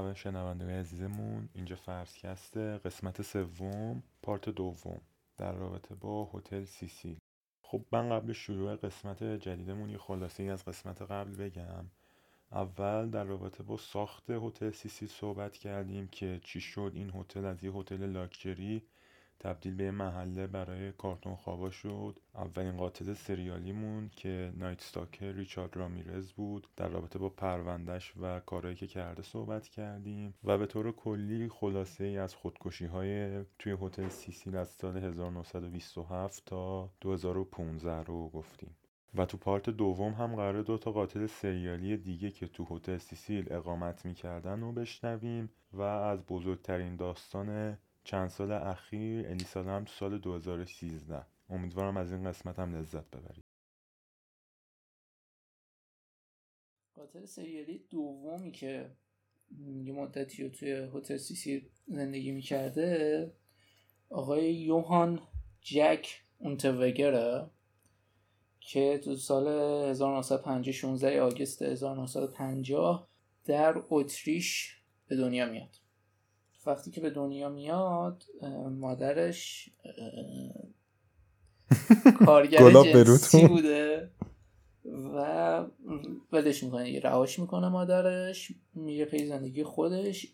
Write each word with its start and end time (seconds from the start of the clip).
همه 0.00 0.14
شنونده 0.14 0.80
عزیزمون 0.80 1.48
اینجا 1.54 1.76
فرسکسته 1.76 2.78
قسمت 2.78 3.22
سوم 3.22 4.02
part 4.22 4.48
دوم 4.48 5.00
در 5.36 5.52
رابطه 5.52 5.94
با 5.94 6.30
هتل 6.34 6.64
سیسیل. 6.64 7.18
خب 7.62 7.84
من 7.92 8.08
قبل 8.08 8.32
شروع 8.32 8.76
قسمت 8.76 9.24
جدیدمون 9.24 9.90
یه 9.90 9.98
خلاصه 9.98 10.42
ای 10.42 10.50
از 10.50 10.64
قسمت 10.64 11.02
قبل 11.02 11.36
بگم. 11.36 11.84
اول 12.52 13.10
در 13.10 13.24
رابطه 13.24 13.62
با 13.62 13.76
ساخت 13.76 14.30
هتل 14.30 14.70
سیسیل 14.70 15.08
صحبت 15.08 15.56
کردیم 15.56 16.08
که 16.08 16.40
چی 16.44 16.60
شد. 16.60 16.92
این 16.94 17.10
هتل 17.14 17.44
از 17.44 17.64
یه 17.64 17.72
هتل 17.72 18.06
لاکچری 18.06 18.82
تبدیل 19.40 19.74
به 19.74 19.90
محله 19.90 20.46
برای 20.46 20.92
کارتون 20.92 21.34
خوابا 21.34 21.70
شد. 21.70 22.18
اولین 22.34 22.76
قاتل 22.76 23.14
سریالیمون 23.14 24.08
که 24.16 24.52
Night 24.56 24.80
Stalker 24.80 25.32
ریچارد 25.32 25.76
رامیرز 25.76 26.32
بود. 26.32 26.66
در 26.76 26.88
رابطه 26.88 27.18
با 27.18 27.28
پروندهش 27.28 28.12
و 28.20 28.40
کارهایی 28.40 28.76
که 28.76 28.86
کرده 28.86 29.22
صحبت 29.22 29.68
کردیم. 29.68 30.34
و 30.44 30.58
به 30.58 30.66
طور 30.66 30.92
کلی 30.92 31.48
خلاصه 31.48 32.04
ای 32.04 32.18
از 32.18 32.34
خودکشی 32.34 32.86
های 32.86 33.44
توی 33.58 33.76
هتل 33.82 34.08
سیسیل 34.08 34.56
از 34.56 34.68
سال 34.68 34.96
1927 34.96 36.42
تا 36.46 36.90
2015 37.00 38.02
رو 38.02 38.28
گفتیم. 38.28 38.76
و 39.14 39.24
تو 39.26 39.36
پارت 39.36 39.70
دوم 39.70 40.12
هم 40.12 40.36
قرار 40.36 40.62
دو 40.62 40.78
تا 40.78 40.92
قاتل 40.92 41.26
سریالی 41.26 41.96
دیگه 41.96 42.30
که 42.30 42.46
تو 42.46 42.66
هتل 42.70 42.96
سیسیل 42.96 43.52
اقامت 43.52 44.06
می‌کردن 44.06 44.60
رو 44.60 44.72
بشنویم 44.72 45.50
و 45.72 45.82
از 45.82 46.26
بزرگترین 46.26 46.96
داستان 46.96 47.78
چند 48.04 48.28
سال 48.28 48.52
اخیر 48.52 49.26
الیسا 49.28 49.62
هم 49.62 49.84
تو 49.84 49.92
سال 49.92 50.18
2013 50.18 51.26
امیدوارم 51.48 51.96
از 51.96 52.12
این 52.12 52.24
قسمت 52.24 52.58
هم 52.58 52.76
لذت 52.76 53.10
ببرید. 53.10 53.44
قاتل 56.94 57.24
سریالی 57.24 57.78
دومی 57.90 58.52
که 58.52 58.96
یه 59.82 59.92
مدتی 59.92 60.42
رو 60.42 60.48
توی 60.48 60.88
هتل 60.94 61.16
سیسی 61.16 61.70
زندگی 61.86 62.32
می‌کرده 62.32 63.32
آقای 64.08 64.54
یوهان 64.54 65.20
جک 65.60 66.22
اونتوگره 66.38 67.50
که 68.60 69.00
تو 69.04 69.16
سال 69.16 69.48
1950 69.90 70.72
16 70.72 71.20
آگست 71.20 71.62
1950 71.62 73.08
در 73.44 73.82
اتریش 73.90 74.76
به 75.06 75.16
دنیا 75.16 75.46
میاد. 75.46 75.79
وقتی 76.66 76.90
که 76.90 77.00
به 77.00 77.10
دنیا 77.10 77.48
میاد 77.48 78.24
مادرش 78.70 79.70
کارگر 82.26 82.70
جنسی 82.70 83.46
بوده 83.46 84.10
و 84.84 85.66
ولش 86.32 86.62
می‌کنه 86.62 86.90
یه 86.90 87.00
رهاش 87.00 87.38
می‌کنه 87.38 87.68
مادرش 87.68 88.52
میره 88.74 89.04
پی 89.04 89.26
زندگی 89.26 89.64
خودش 89.64 90.26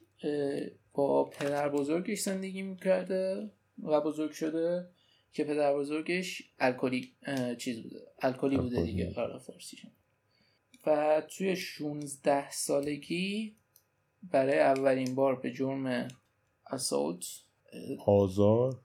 با 0.93 1.25
پدر 1.25 1.69
بزرگش 1.69 2.21
زندگی 2.21 2.63
می‌کرده 2.63 3.51
و 3.83 4.01
بزرگ 4.01 4.31
شده 4.31 4.89
که 5.33 5.45
پدر 5.45 5.75
بزرگش 5.75 6.43
الکلی 6.59 7.13
چیز 7.59 7.83
بوده 7.83 8.01
الکلی 8.23 8.57
بوده 8.57 8.83
دیگه 8.83 9.15
آره 9.17 9.39
فارسیشون 9.39 9.91
و 10.87 11.23
توی 11.29 11.57
16 11.57 12.51
سالگی 12.51 13.57
برای 14.23 14.59
اولین 14.59 15.15
بار 15.15 15.35
به 15.41 15.53
جرم 15.53 16.09
اسالت 16.67 17.25
آزار؟ 18.07 18.81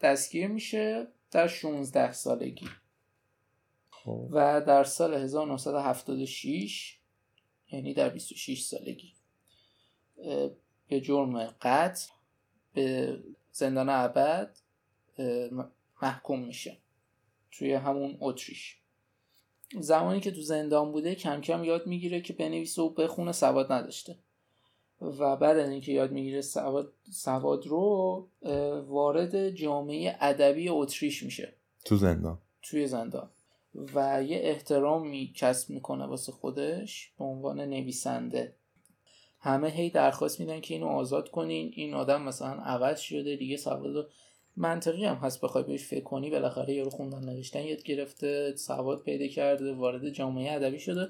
دستگیر 0.00 0.46
میشه 0.46 1.06
در 1.30 1.46
16 1.46 2.12
سالگی. 2.12 2.68
خب. 3.90 4.28
و 4.30 4.60
در 4.60 4.84
سال 4.84 5.14
1976 5.14 6.98
یعنی 7.72 7.94
در 7.94 8.08
26 8.08 8.62
سالگی 8.62 9.12
به 10.88 11.00
جرم 11.00 11.46
قتل 11.46 12.06
به 12.74 13.18
زندان 13.52 13.88
ابد 13.88 14.56
محکوم 16.02 16.44
میشه 16.44 16.78
توی 17.50 17.72
همون 17.72 18.16
اتریش. 18.20 18.76
زمانی 19.80 20.20
که 20.20 20.30
تو 20.30 20.40
زندان 20.40 20.92
بوده 20.92 21.14
کم 21.14 21.40
کم 21.40 21.64
یاد 21.64 21.86
می‌گیره 21.86 22.20
که 22.20 22.32
بنویسه 22.32 22.82
و 22.82 22.88
بخونه 22.88 23.32
سواد 23.32 23.72
نداشته. 23.72 24.18
و 25.18 25.36
بعد 25.36 25.58
از 25.58 25.70
اینکه 25.70 25.92
یاد 25.92 26.12
می‌گیره 26.12 26.40
سواد, 26.40 26.92
سواد 27.10 27.66
رو 27.66 28.26
وارد 28.86 29.50
جامعه 29.50 30.16
ادبی 30.20 30.68
اتریش 30.68 31.22
میشه. 31.22 31.52
تو 31.84 31.96
زندان. 31.96 32.38
توی 32.62 32.86
زندان. 32.86 33.30
و 33.94 34.22
یه 34.22 34.38
احترامی 34.42 35.32
کسب 35.36 35.70
می‌کنه 35.70 36.06
واسه 36.06 36.32
خودش 36.32 37.12
به 37.18 37.24
عنوان 37.24 37.60
نویسنده. 37.60 38.54
همه 39.40 39.68
هی 39.68 39.90
درخواست 39.90 40.40
میدن 40.40 40.60
که 40.60 40.74
اینو 40.74 40.86
آزاد 40.86 41.30
کنین. 41.30 41.72
این 41.74 41.94
آدم 41.94 42.22
مثلا 42.22 42.62
عوض 42.62 43.00
شده 43.00 43.36
دیگه 43.36 43.56
سواد 43.56 44.10
منطقی 44.56 45.04
هم 45.04 45.16
هست 45.16 45.40
بخوای 45.40 45.64
بهش 45.64 45.84
فکر 45.84 46.04
کنی 46.04 46.30
بالاخره 46.30 46.74
یارو 46.74 46.90
خوندن 46.90 47.24
نوشتن 47.24 47.62
یاد 47.62 47.82
گرفته 47.82 48.56
سواد 48.56 49.02
پیدا 49.02 49.26
کرده 49.26 49.72
وارد 49.72 50.10
جامعه 50.10 50.52
ادبی 50.52 50.78
شده. 50.78 51.08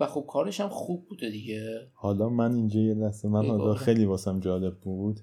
و 0.00 0.06
خب 0.06 0.24
کارش 0.28 0.60
هم 0.60 0.68
خوب 0.68 1.06
بوده 1.08 1.30
دیگه. 1.30 1.88
حالا 1.92 2.28
من 2.28 2.54
اینجا 2.54 2.80
یه 2.80 2.94
لحظه 2.94 3.28
من 3.28 3.46
حالا 3.46 3.74
خیلی 3.74 4.04
واسم 4.04 4.40
جالب 4.40 4.80
بود. 4.80 5.20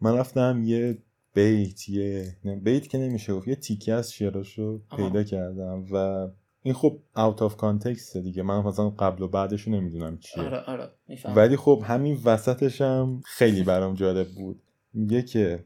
من 0.00 0.14
رفتم 0.14 0.62
یه 0.64 0.98
بیت 1.34 1.88
یه 1.88 2.36
بیت 2.62 2.88
که 2.88 2.98
نمیشه 2.98 3.34
گفت 3.34 3.48
یه 3.48 3.56
تیکه 3.56 3.92
از 3.92 4.12
شعراشو 4.12 4.82
پیدا 4.96 5.22
کردم 5.22 5.86
و 5.92 6.28
این 6.62 6.74
خب 6.74 6.98
out 7.16 7.42
of 7.42 7.56
context 7.56 8.16
دیگه. 8.16 8.42
من 8.42 8.62
مثلا 8.62 8.90
قبل 8.90 9.22
و 9.22 9.28
بعدشو 9.28 9.70
نمی‌دونم 9.70 10.18
چیه. 10.18 10.44
آره 10.44 10.60
آره 10.60 10.90
ولی 11.36 11.56
خب 11.56 11.82
همین 11.84 12.20
وسطش 12.24 12.80
هم 12.80 13.22
خیلی 13.24 13.62
برام 13.62 13.94
جالب 13.94 14.28
بود. 14.28 14.62
میگه 14.92 15.22
که 15.22 15.64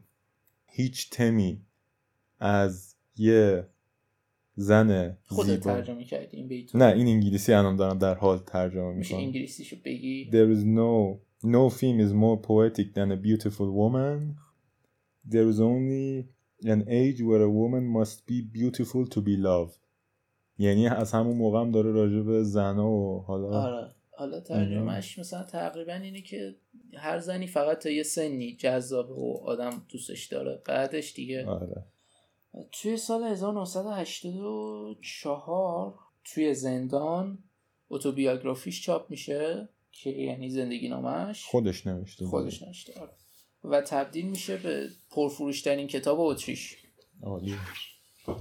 هیچ 0.65 1.09
تمی 1.09 1.61
از 2.39 2.95
یه 3.17 3.67
زن 4.59 5.17
خودت 5.25 5.59
ترجمه 5.59 6.03
کردی 6.03 6.37
این 6.37 6.47
بیتو 6.47 6.77
نه 6.77 6.85
این 6.85 7.07
انگلیسی 7.07 7.53
الان 7.53 7.75
دارم 7.75 7.97
در 7.97 8.13
حال 8.13 8.37
ترجمه 8.37 8.93
میشه 8.93 9.15
انگلیسیشو 9.15 9.75
بگی؟ 9.85 10.29
There 10.31 10.57
is 10.57 10.63
no 10.63 11.19
no 11.43 11.69
theme 11.69 11.99
is 11.99 12.13
more 12.13 12.37
poetic 12.37 12.93
than 12.93 13.11
a 13.11 13.17
beautiful 13.27 13.69
woman. 13.81 14.35
There 15.33 15.47
is 15.53 15.59
only 15.59 16.27
an 16.73 16.81
age 17.01 17.19
where 17.21 17.43
a 17.49 17.51
woman 17.61 17.85
must 17.99 18.17
be 18.27 18.37
beautiful 18.59 19.07
to 19.07 19.21
be 19.21 19.35
loved. 19.37 19.79
یعنی 20.57 20.87
از 20.87 21.11
همون 21.11 21.37
موقع 21.37 21.59
هم 21.61 21.71
داره 21.71 21.91
راجع 21.91 22.21
به 22.21 22.43
زنا 22.43 22.89
و 22.89 23.21
حالا 23.21 23.47
آره. 23.47 23.91
حالا 24.11 24.39
ترجمهش 24.39 25.19
مثلا 25.19 25.43
تقریبا 25.43 25.93
اینه 25.93 26.21
که 26.21 26.55
هر 26.93 27.19
زنی 27.19 27.47
فقط 27.47 27.79
تا 27.79 27.89
یه 27.89 28.03
سنی 28.03 28.55
جذاب 28.55 29.11
و 29.11 29.41
آدم 29.43 29.85
دوستش 29.89 30.27
داره. 30.27 30.61
بعدش 30.65 31.13
دیگه 31.13 31.45
آره. 31.45 31.83
توی 32.71 32.97
سال 32.97 33.23
1984 33.23 35.99
توی 36.23 36.53
زندان 36.53 37.43
اتوبیوگرافیش 37.89 38.81
چاپ 38.81 39.09
میشه 39.09 39.69
که 39.91 40.09
یعنی 40.09 40.49
زندگی 40.49 40.89
نامش. 40.89 41.45
خودش 41.45 41.87
نوشته 41.87 42.25
خودش 42.25 42.63
نوشته 42.63 43.01
آره. 43.01 43.11
و 43.63 43.81
تبدیل 43.81 44.29
میشه 44.29 44.57
به 44.57 44.89
پرفروشترین 45.09 45.87
کتاب 45.87 46.19
اتریش. 46.19 46.77
عالی. 47.23 47.55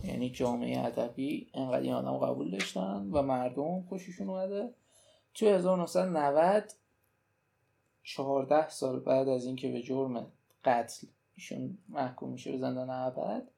یعنی 0.04 0.30
جامعه 0.30 0.86
ادبی 0.86 1.50
انقدر 1.54 1.80
این 1.80 1.92
آدم 1.92 2.18
قبول 2.18 2.50
داشتن 2.50 3.08
و 3.12 3.22
مردم 3.22 3.82
خوششون 3.82 4.30
اومده. 4.30 4.74
توی 5.34 5.48
1990 5.48 6.72
14 8.02 8.68
سال 8.68 9.00
بعد 9.00 9.28
از 9.28 9.46
اینکه 9.46 9.72
به 9.72 9.82
جرم 9.82 10.32
قتل 10.64 11.06
ایشون 11.34 11.78
محکوم 11.88 12.30
میشه 12.30 12.52
به 12.52 12.58
زندان 12.58 12.90
ابد 12.90 13.48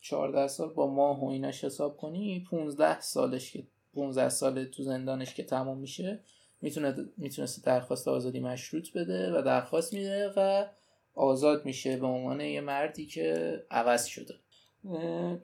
14 0.00 0.48
سال 0.48 0.68
با 0.68 0.86
ماه 0.86 1.24
و 1.24 1.28
ایناش 1.28 1.64
حساب 1.64 1.96
کنی 1.96 2.44
15 2.50 3.00
سالش 3.00 3.52
که 3.52 3.66
15 3.94 4.28
سال 4.28 4.64
تو 4.64 4.82
زندانش 4.82 5.34
که 5.34 5.44
تمام 5.44 5.78
میشه 5.78 6.20
می‌تونه 6.60 6.94
می‌تونست 7.16 7.64
درخواست 7.64 8.08
آزادی 8.08 8.40
مشروط 8.40 8.92
بده 8.92 9.38
و 9.38 9.42
درخواست 9.42 9.94
میده 9.94 10.32
و 10.36 10.66
آزاد 11.14 11.64
میشه 11.64 11.96
به 11.96 12.06
عنوان 12.06 12.40
یه 12.40 12.60
مردی 12.60 13.06
که 13.06 13.56
عوض 13.70 14.04
شده. 14.04 14.34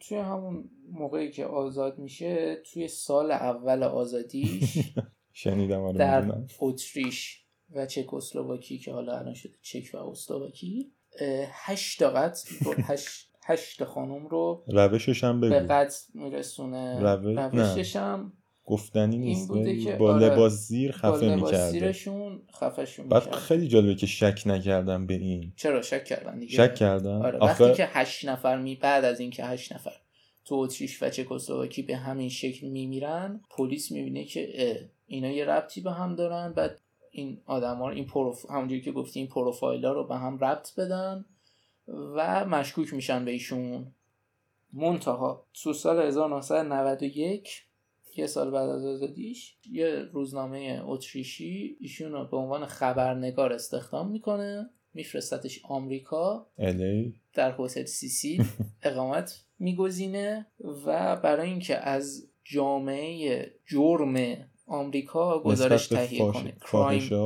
توی 0.00 0.18
همون 0.18 0.70
موقعی 0.92 1.30
که 1.30 1.44
آزاد 1.44 1.98
میشه 1.98 2.62
توی 2.72 2.88
سال 2.88 3.30
اول 3.30 3.82
آزادیش 3.82 4.78
شنیدم 5.32 5.80
آره 5.80 5.98
در 5.98 6.34
اتریش 6.60 7.44
و 7.70 7.86
چکسلواکی 7.86 8.78
که 8.78 8.92
حالا 8.92 9.18
الان 9.18 9.34
شده 9.34 9.54
چک 9.62 9.94
و 9.94 9.96
اسلواکی 9.96 10.92
هشت 11.50 11.98
تا 11.98 12.10
قتل 12.10 12.50
هشت 12.88 13.31
هشت 13.44 13.84
خانم 13.84 14.26
رو 14.26 14.64
روشش 14.66 15.24
هم 15.24 15.40
بگو. 15.40 15.50
به 15.50 15.60
قتل 15.60 15.96
میرسونه. 16.14 17.00
روش... 17.00 17.38
روشش 17.38 17.96
هم 17.96 18.32
گفتنی 18.64 19.18
نیست 19.18 19.48
بوده 19.48 19.78
که 19.78 19.96
با 19.96 20.14
آره. 20.14 20.26
لباس 20.26 20.52
زیر 20.52 20.92
خفه 20.92 21.28
با 21.28 21.34
می‌کرده. 21.34 21.70
زیرشون 21.70 22.42
خفهشون 22.54 23.08
بعد 23.08 23.30
خیلی 23.34 23.68
جالبه 23.68 23.94
که 23.94 24.06
شک 24.06 24.42
نکردم 24.46 25.06
به 25.06 25.14
این. 25.14 25.52
چرا 25.56 25.82
شک 25.82 26.04
کردن 26.04 26.38
دیگه؟ 26.38 26.52
شک 26.52 26.74
کردم 26.74 27.22
آره. 27.22 27.38
آخه 27.38 27.64
وقتی 27.64 27.76
که 27.76 27.88
هشت 27.92 28.28
نفر 28.28 28.58
می 28.58 28.74
بعد 28.76 29.04
از 29.04 29.20
اینکه 29.20 29.44
هشت 29.44 29.72
نفر 29.72 29.92
تو 30.44 30.54
اتریش 30.54 31.02
و 31.02 31.10
چکسلواکی 31.10 31.82
به 31.82 31.96
همین 31.96 32.28
شکل 32.28 32.68
میمیرن 32.68 33.40
پلیس 33.50 33.92
می‌بینه 33.92 34.24
که 34.24 34.52
اه، 34.54 34.76
اینا 35.06 35.30
یه 35.30 35.44
ربطی 35.44 35.80
به 35.80 35.92
هم 35.92 36.16
دارن. 36.16 36.52
بعد 36.52 36.80
این 37.10 37.40
آدما 37.46 37.90
این 37.90 38.06
پروف... 38.06 38.50
همونجوری 38.50 38.80
که 38.80 38.92
گفتی 38.92 39.20
این 39.20 39.28
پروفایلا 39.28 39.92
رو 39.92 40.06
به 40.06 40.16
هم 40.16 40.38
ربط 40.38 40.74
بدن. 40.74 41.24
و 41.92 42.44
مشکوک 42.44 42.94
میشن 42.94 43.24
به 43.24 43.30
ایشون. 43.30 43.94
منتها 44.72 45.46
تو 45.54 45.72
سال 45.72 46.06
1991 46.06 47.62
یه 48.16 48.26
سال 48.26 48.50
بعد 48.50 48.68
از 48.68 48.84
آزادیش 48.84 49.56
یه 49.70 50.08
روزنامه 50.12 50.82
اتریشی 50.84 51.76
ایشون 51.80 52.12
رو 52.12 52.24
به 52.24 52.36
عنوان 52.36 52.66
خبرنگار 52.66 53.52
استخدام 53.52 54.10
می‌کنه 54.10 54.70
میفرستتش 54.94 55.60
آمریکا. 55.64 56.46
الی 56.58 57.14
در 57.34 57.54
هتل 57.58 57.84
سیسیل 57.84 58.44
اقامت 58.82 59.44
میگزینه 59.58 60.46
و 60.86 61.16
برای 61.16 61.48
اینکه 61.48 61.76
از 61.76 62.28
جامعه 62.44 63.50
جرم 63.66 64.36
آمریکا 64.66 65.42
گزارش 65.42 65.86
تهیه 65.86 66.32
کنه. 66.32 66.54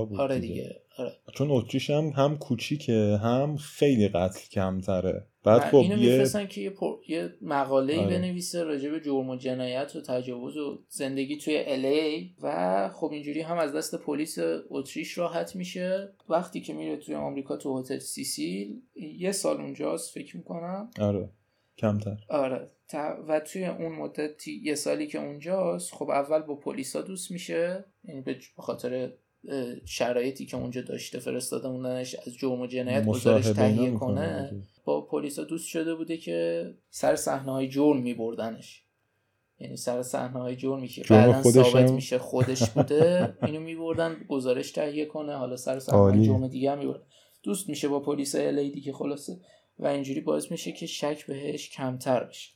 بود 0.04 0.20
آره 0.20 0.38
دیگه. 0.38 0.82
آره. 0.98 1.12
چون 1.34 1.50
اتریش 1.50 1.90
هم 1.90 2.12
هم 2.16 2.38
کوچیکه 2.38 3.18
هم 3.22 3.56
خیلی 3.56 4.08
قتل 4.08 4.48
کمتره. 4.48 5.26
بعد 5.44 5.60
خب 5.60 5.76
اینو 5.76 5.98
یه 5.98 6.12
میفرستن 6.12 6.46
که 6.46 6.60
یه, 6.60 6.70
پر... 6.70 6.96
یه 7.08 7.34
مقاله 7.42 7.92
ای 7.92 7.98
آره. 7.98 8.18
بنویسه 8.18 8.62
راجع 8.62 8.90
به 8.90 9.00
جرم 9.00 9.30
و 9.30 9.36
جنایت 9.36 9.96
و 9.96 10.00
تجاوز 10.00 10.56
و 10.56 10.78
زندگی 10.88 11.36
توی 11.36 11.62
الی 11.66 12.34
و 12.42 12.88
خب 12.88 13.10
اینجوری 13.12 13.40
هم 13.40 13.58
از 13.58 13.72
دست 13.72 13.94
پلیس 13.94 14.38
اتریش 14.68 15.18
راحت 15.18 15.56
میشه. 15.56 16.12
وقتی 16.28 16.60
که 16.60 16.72
میره 16.72 16.96
توی 16.96 17.14
آمریکا 17.14 17.56
تو 17.56 17.78
هتل 17.78 17.98
سیسیل 17.98 18.80
یه 19.18 19.32
سال 19.32 19.60
اونجاست 19.60 20.14
فکر 20.14 20.36
می‌کنم. 20.36 20.90
آره. 21.00 21.28
کمتر. 21.78 22.16
آره. 22.28 22.70
تا- 22.88 23.24
و 23.28 23.40
توی 23.40 23.64
اون 23.64 23.92
مدت 23.92 24.48
یه 24.48 24.74
سالی 24.74 25.06
که 25.06 25.18
اونجاست 25.18 25.94
خب 25.94 26.10
اول 26.10 26.38
با 26.38 26.54
پلیسا 26.54 27.02
دوست 27.02 27.30
میشه 27.30 27.84
یعنی 28.04 28.20
به 28.20 28.36
خاطر 28.56 29.12
شرایطی 29.84 30.46
که 30.46 30.56
اونجا 30.56 30.80
داشته 30.80 31.18
فرستاده 31.18 31.68
موندنش 31.68 32.14
از 32.26 32.34
جرم 32.34 32.60
و 32.60 32.66
جنایت 32.66 33.06
گزارش 33.06 33.44
تهیه 33.44 33.90
کنه. 33.90 34.52
با 34.84 35.00
پلیسا 35.00 35.44
دوست 35.44 35.68
شده 35.68 35.94
بوده 35.94 36.16
که 36.16 36.70
سر 36.90 37.16
صحنه 37.16 37.52
های 37.52 37.68
جرم 37.68 37.96
میبردنش 37.96 38.82
یعنی 39.60 39.76
سر 39.76 40.02
صحنه 40.02 40.40
های 40.40 40.56
جرمی 40.56 40.88
که 40.88 41.02
جرم 41.02 41.32
بعدا 41.32 41.62
ثابت؟ 41.62 41.90
میشه 41.90 42.18
خودش 42.18 42.70
بوده 42.70 43.34
اینو 43.46 43.60
میبردن 43.60 44.16
گزارش 44.28 44.70
تهیه 44.70 45.04
کنه 45.04 45.36
حالا 45.36 45.56
سر 45.56 45.78
صحنه. 45.78 46.26
جرم 46.26 46.48
دیگه 46.48 46.70
هم 46.70 46.78
میبردن 46.78 47.04
دوست 47.42 47.68
میشه 47.68 47.88
با 47.88 48.00
پلیس 48.00 48.34
الی 48.34 48.70
دیگه 48.70 48.92
خلاصه 48.92 49.40
و 49.78 49.86
اینجوری 49.86 50.20
باعث 50.20 50.50
میشه 50.50 50.72
که 50.72 50.86
شک 50.86 51.26
بهش 51.26 51.70
کمتر 51.70 52.24
بشه 52.24 52.50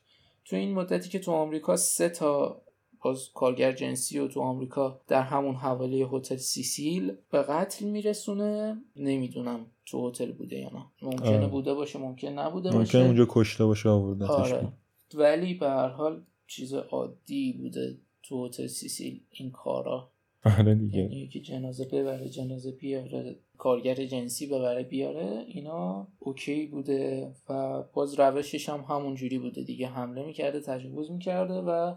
تو 0.44 0.56
این 0.56 0.74
مدتی 0.74 1.08
که 1.08 1.18
تو 1.18 1.32
آمریکا 1.32 1.76
سه 1.76 2.08
تا 2.08 2.62
باز 3.02 3.28
کارگر 3.34 3.72
جنسی 3.72 4.18
و 4.18 4.28
تو 4.28 4.40
آمریکا 4.40 5.00
در 5.08 5.22
همون 5.22 5.54
حوالی 5.54 6.06
هتل 6.12 6.36
سیسیل 6.36 7.12
به 7.30 7.42
قتل 7.42 7.86
میرسونه. 7.86 8.82
نمی‌دونم 8.96 9.66
تو 9.86 10.08
هتل 10.08 10.32
بوده 10.32 10.56
یا 10.56 10.70
نه. 10.70 10.84
ممکنه 11.02 11.36
آره. 11.36 11.46
بوده 11.46 11.74
باشه 11.74 11.98
ممکن 11.98 12.28
نبوده 12.28 12.68
ممکن 12.68 12.78
باشه. 12.78 12.98
اونجا 12.98 13.26
کشته 13.28 13.64
باشه 13.64 13.88
آوردتش 13.88 14.30
آره. 14.30 14.68
ولی 15.14 15.54
به 15.54 15.68
هر 15.68 15.88
حال 15.88 16.22
چیز 16.46 16.74
عادی 16.74 17.52
بوده 17.52 17.98
تو 18.22 18.46
هتل 18.46 18.66
سیسیل 18.66 19.20
این 19.30 19.50
کارا. 19.50 20.10
آره 20.44 20.74
دیگه. 20.74 20.98
یعنی 20.98 21.28
که 21.28 21.40
جنازه 21.40 21.84
ببره 21.84 22.28
جنازه 22.28 22.70
بیاره 22.70 23.36
کارگر 23.58 23.94
جنسی 23.94 24.46
ببره 24.46 24.82
بیاره 24.82 25.44
اینا 25.48 26.06
اوکی 26.18 26.66
بوده 26.66 27.32
و 27.48 27.82
باز 27.92 28.20
روشش 28.20 28.68
هم 28.68 28.84
همون 28.88 29.14
جوری 29.14 29.38
بوده 29.38 29.62
دیگه. 29.62 29.88
حمله 29.88 30.24
می‌کرده 30.24 30.60
تجاوز 30.60 31.10
می‌کرده 31.10 31.54
و 31.54 31.94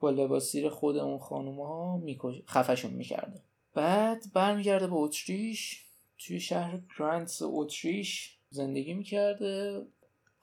با 0.00 0.10
لباس 0.10 0.52
زیر 0.52 0.68
خود 0.68 0.96
اون 0.96 1.18
خانوم 1.18 1.60
ها 1.60 1.96
میکش... 1.96 2.42
خفشون 2.48 2.90
می‌کرده. 2.90 3.42
بعد 3.74 4.24
برمیگرده 4.34 4.86
به 4.86 4.96
اتریش 4.96 5.86
توی 6.18 6.40
شهر 6.40 6.80
گرانتس 6.98 7.42
اتریش 7.42 8.38
زندگی 8.50 8.94
می‌کرده. 8.94 9.82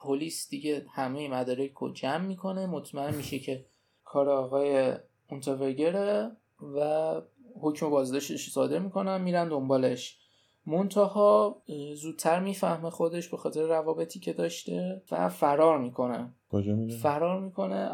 پلیس 0.00 0.48
دیگه 0.48 0.86
همه 0.94 1.28
مدارک 1.28 1.72
رو 1.72 1.92
جمع 1.92 2.26
می‌کنه. 2.26 2.66
مطمئن 2.66 3.14
میشه 3.14 3.38
که 3.38 3.66
کار 4.04 4.30
آقای 4.30 4.92
اونتاوگره 5.30 6.36
و 6.76 7.12
حکم 7.60 7.90
بازداشتش 7.90 8.50
صادر 8.50 8.78
می‌کنن. 8.78 9.20
میرن 9.20 9.48
دنبالش. 9.48 10.18
منتها 10.66 11.62
زودتر 11.94 12.40
می‌فهمه 12.40 12.90
خودش 12.90 13.28
به 13.28 13.36
خاطر 13.36 13.62
روابطی 13.62 14.20
که 14.20 14.32
داشته 14.32 15.02
و 15.10 15.28
فرار 15.28 15.78
می‌کنه. 15.78 16.34
کجا 16.48 16.74
میره 16.76 16.96
فرار 16.96 17.40
می‌کنه 17.40 17.90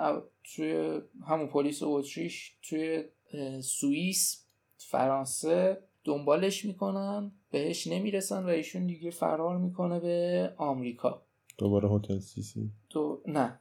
توی 0.54 1.00
همون 1.26 1.46
پلیس 1.46 1.82
اتریش 1.82 2.56
توی 2.62 3.04
سوئیس 3.60 4.46
فرانسه 4.76 5.78
دنبالش 6.04 6.64
می‌کنن 6.64 7.32
بهش 7.50 7.86
نمی‌رسن 7.86 8.44
و 8.44 8.48
ایشون 8.48 8.86
دیگه 8.86 9.10
فرار 9.10 9.58
می‌کنه 9.58 10.00
به 10.00 10.52
آمریکا. 10.56 11.22
دوباره 11.58 11.88
هتل 11.88 12.18
سیسی؟ 12.18 12.70
تو 12.90 13.22
نه. 13.26 13.60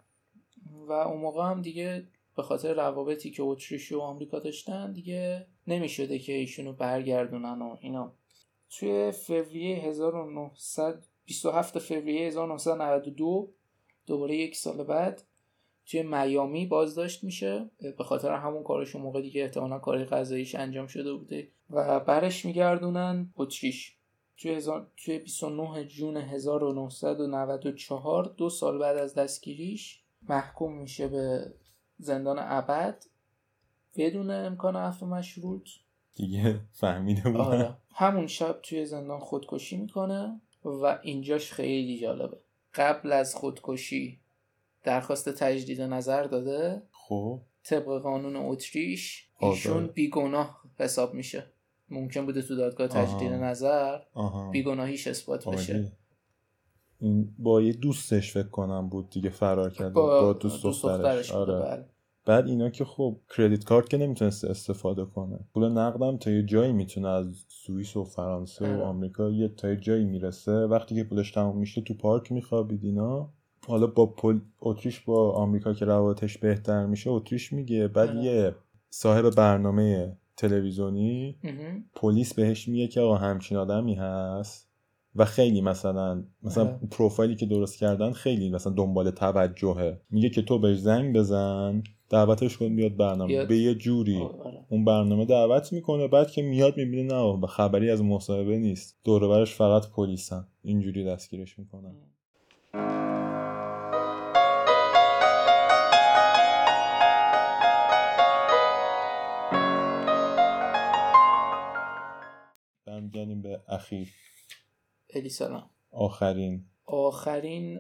و 0.88 0.92
اون 0.92 1.22
موقع 1.22 1.50
هم 1.50 1.62
دیگه 1.62 2.08
به 2.36 2.44
خاطر 2.44 2.74
روابطی 2.74 3.32
که 3.32 3.44
اتریش 3.44 3.92
و 3.92 4.00
آمریکا 4.00 4.40
داشتن 4.40 4.94
دیگه 4.94 5.48
نمی‌شده 5.68 6.20
که 6.20 6.34
ایشونو 6.34 6.74
برگردونن 6.74 7.62
و 7.62 7.78
اینا. 7.82 8.14
توی 8.70 9.12
فوریه 9.12 9.78
1900 9.78 11.06
27 11.26 11.80
فوریه 11.80 12.28
1992 12.28 13.54
دوباره 14.06 14.36
یک 14.36 14.56
سال 14.56 14.84
بعد 14.84 15.24
توی 15.86 16.04
میامی 16.04 16.66
بازداشت 16.66 17.24
میشه 17.24 17.70
به 17.98 18.04
خاطر 18.04 18.32
همون 18.32 18.64
کارش 18.64 18.96
موقع 18.96 19.22
دیگه 19.22 19.44
احتمالا 19.44 19.80
کار 19.80 20.06
قضاییش 20.06 20.56
انجام 20.56 20.88
شده 20.88 21.14
بوده 21.14 21.52
و 21.70 22.00
برش 22.00 22.46
میگردونن 22.46 23.34
اتریش 23.36 23.98
توی, 24.38 24.52
هزار... 24.52 24.92
توی 24.98 25.20
29 25.20 25.86
جون 25.86 26.18
1994 26.18 28.34
دو 28.38 28.50
سال 28.50 28.78
بعد 28.78 28.98
از 28.98 29.14
دستگیریش 29.14 30.04
محکوم 30.30 30.78
میشه 30.78 31.08
به 31.08 31.54
زندان 31.98 32.38
ابد 32.40 33.06
بدون 33.96 34.32
امکان 34.32 34.76
عفو 34.76 35.06
مشروط. 35.06 35.70
دیگه 36.16 36.60
فهمیده 36.72 37.22
بودن 37.22 37.40
آره. 37.40 37.78
همون 37.92 38.28
شب 38.28 38.60
توی 38.64 38.86
زندان 38.86 39.20
خودکشی 39.20 39.78
می‌کنه 39.78 40.42
و 40.66 41.00
اینجاش 41.04 41.52
خیلی 41.52 42.00
جالبه. 42.00 42.38
قبل 42.76 43.12
از 43.12 43.36
خودکشی 43.36 44.20
درخواست 44.84 45.30
تجدید 45.30 45.82
نظر 45.82 46.24
داده 46.24 46.82
خب 46.92 47.42
طبق 47.64 48.02
قانون 48.02 48.36
اتریش 48.36 49.28
آزاد. 49.40 49.54
ایشون 49.54 49.88
بیگناه 49.88 50.62
حساب 50.80 51.14
میشه 51.14 51.54
ممکن 51.90 52.26
بوده 52.26 52.42
تو 52.42 52.56
دادگاه 52.56 52.88
تجدید 52.88 53.32
آها. 53.34 53.46
نظر 53.46 54.00
آها 54.14 54.50
بیگناهیش 54.50 55.08
اثبات 55.08 55.48
بشه. 55.48 55.92
این 57.00 57.36
با 57.40 57.62
یه 57.62 57.74
دوستش 57.74 58.32
فکر 58.32 58.48
کنم 58.48 58.90
بود 58.90 59.10
دیگه 59.10 59.30
فرار 59.30 59.70
کرده 59.70 59.94
با, 59.94 60.22
با, 60.22 60.34
دوست 60.34 60.64
دخترش 60.64 61.32
بوده 61.32 61.52
آره 61.52 61.66
بله. 61.66 61.86
بعد 62.26 62.48
اینا 62.48 62.70
که 62.70 62.86
خب 62.86 63.18
کردیت 63.38 63.64
کارت 63.64 63.90
که 63.90 63.98
نمی‌تونسته 63.98 64.50
استفاده 64.50 65.06
کنه 65.06 65.40
پول 65.54 65.70
نقدم 65.70 66.18
تا 66.18 66.32
یه 66.32 66.44
جایی 66.44 66.74
می‌تونه 66.74 67.08
از 67.08 67.46
سوئیس 67.48 67.98
و 67.98 68.04
فرانسه 68.04 68.66
و 68.66 68.74
آره. 68.74 68.84
آمریکا 68.84 69.30
یه 69.30 69.48
تا 69.48 69.70
یه 69.70 69.78
جایی 69.78 70.06
می‌رسه 70.06 70.52
وقتی 70.52 70.96
که 70.96 71.04
پولش 71.04 71.32
تموم 71.32 71.58
میشه 71.58 71.82
تو 71.82 71.94
پارک 71.94 72.32
میخوابید 72.32 72.84
اینا 72.84 73.30
حالا 73.68 73.88
با 73.88 74.06
پل 74.06 74.40
اتریش 74.62 75.00
با 75.00 75.32
آمریکا 75.32 75.74
که 75.74 75.86
روابطش 75.86 76.38
بهتر 76.38 76.86
میشه 76.86 77.10
اتریش 77.10 77.54
میگه 77.54 77.88
بعد 77.88 78.10
آره. 78.10 78.24
یه 78.24 78.56
صاحب 78.90 79.30
برنامه 79.30 80.18
تلویزیونی. 80.38 81.38
پلیس 81.96 82.34
بهش 82.34 82.68
میگه 82.68 82.88
که 82.88 83.02
آقا 83.02 83.16
همچین 83.16 83.58
آدمی 83.58 83.96
هست 83.96 84.70
و 85.16 85.26
خیلی 85.26 85.62
مثلا 85.62 86.24
مثلا 86.44 86.64
آره. 86.64 86.80
پروفایلی 86.92 87.36
که 87.36 87.46
درست 87.46 87.78
کردن 87.78 88.12
خیلی 88.12 88.50
مثلا 88.50 88.74
دنبال 88.74 89.12
توجهه 89.12 90.02
میگه 90.10 90.30
که 90.30 90.42
تو 90.42 90.60
بهش 90.60 90.78
زنگ 90.78 91.16
بزن 91.16 91.84
دعوتش 92.14 92.58
کن 92.58 92.76
بیاد 92.76 92.98
برنامه. 92.98 93.28
بیاد. 93.28 93.48
به 93.48 93.58
یه 93.58 93.76
جوری. 93.76 94.22
آره. 94.22 94.66
اون 94.70 94.86
برنامه 94.86 95.26
دعوت 95.26 95.74
می‌کنه 95.74 96.08
بعد 96.08 96.32
که 96.32 96.42
میاد 96.42 96.78
می‌بینه 96.78 97.04
نه 97.04 97.14
آقا، 97.14 97.48
خبری 97.48 97.90
از 97.92 98.04
مصاحبه 98.04 98.58
نیست. 98.58 99.00
دور 99.04 99.24
و 99.24 99.30
برش 99.30 99.54
فقط 99.56 99.90
پلیسن. 99.90 100.48
اینجوری 100.64 101.06
دستگیرش 101.06 101.60
می‌کنن. 101.60 101.96
برمیگردیم 112.86 113.42
به 113.42 113.62
اخیر. 113.68 114.08
الی 115.16 115.30
سلام 115.30 115.70
آخرین. 115.92 116.66
آخرین 116.86 117.80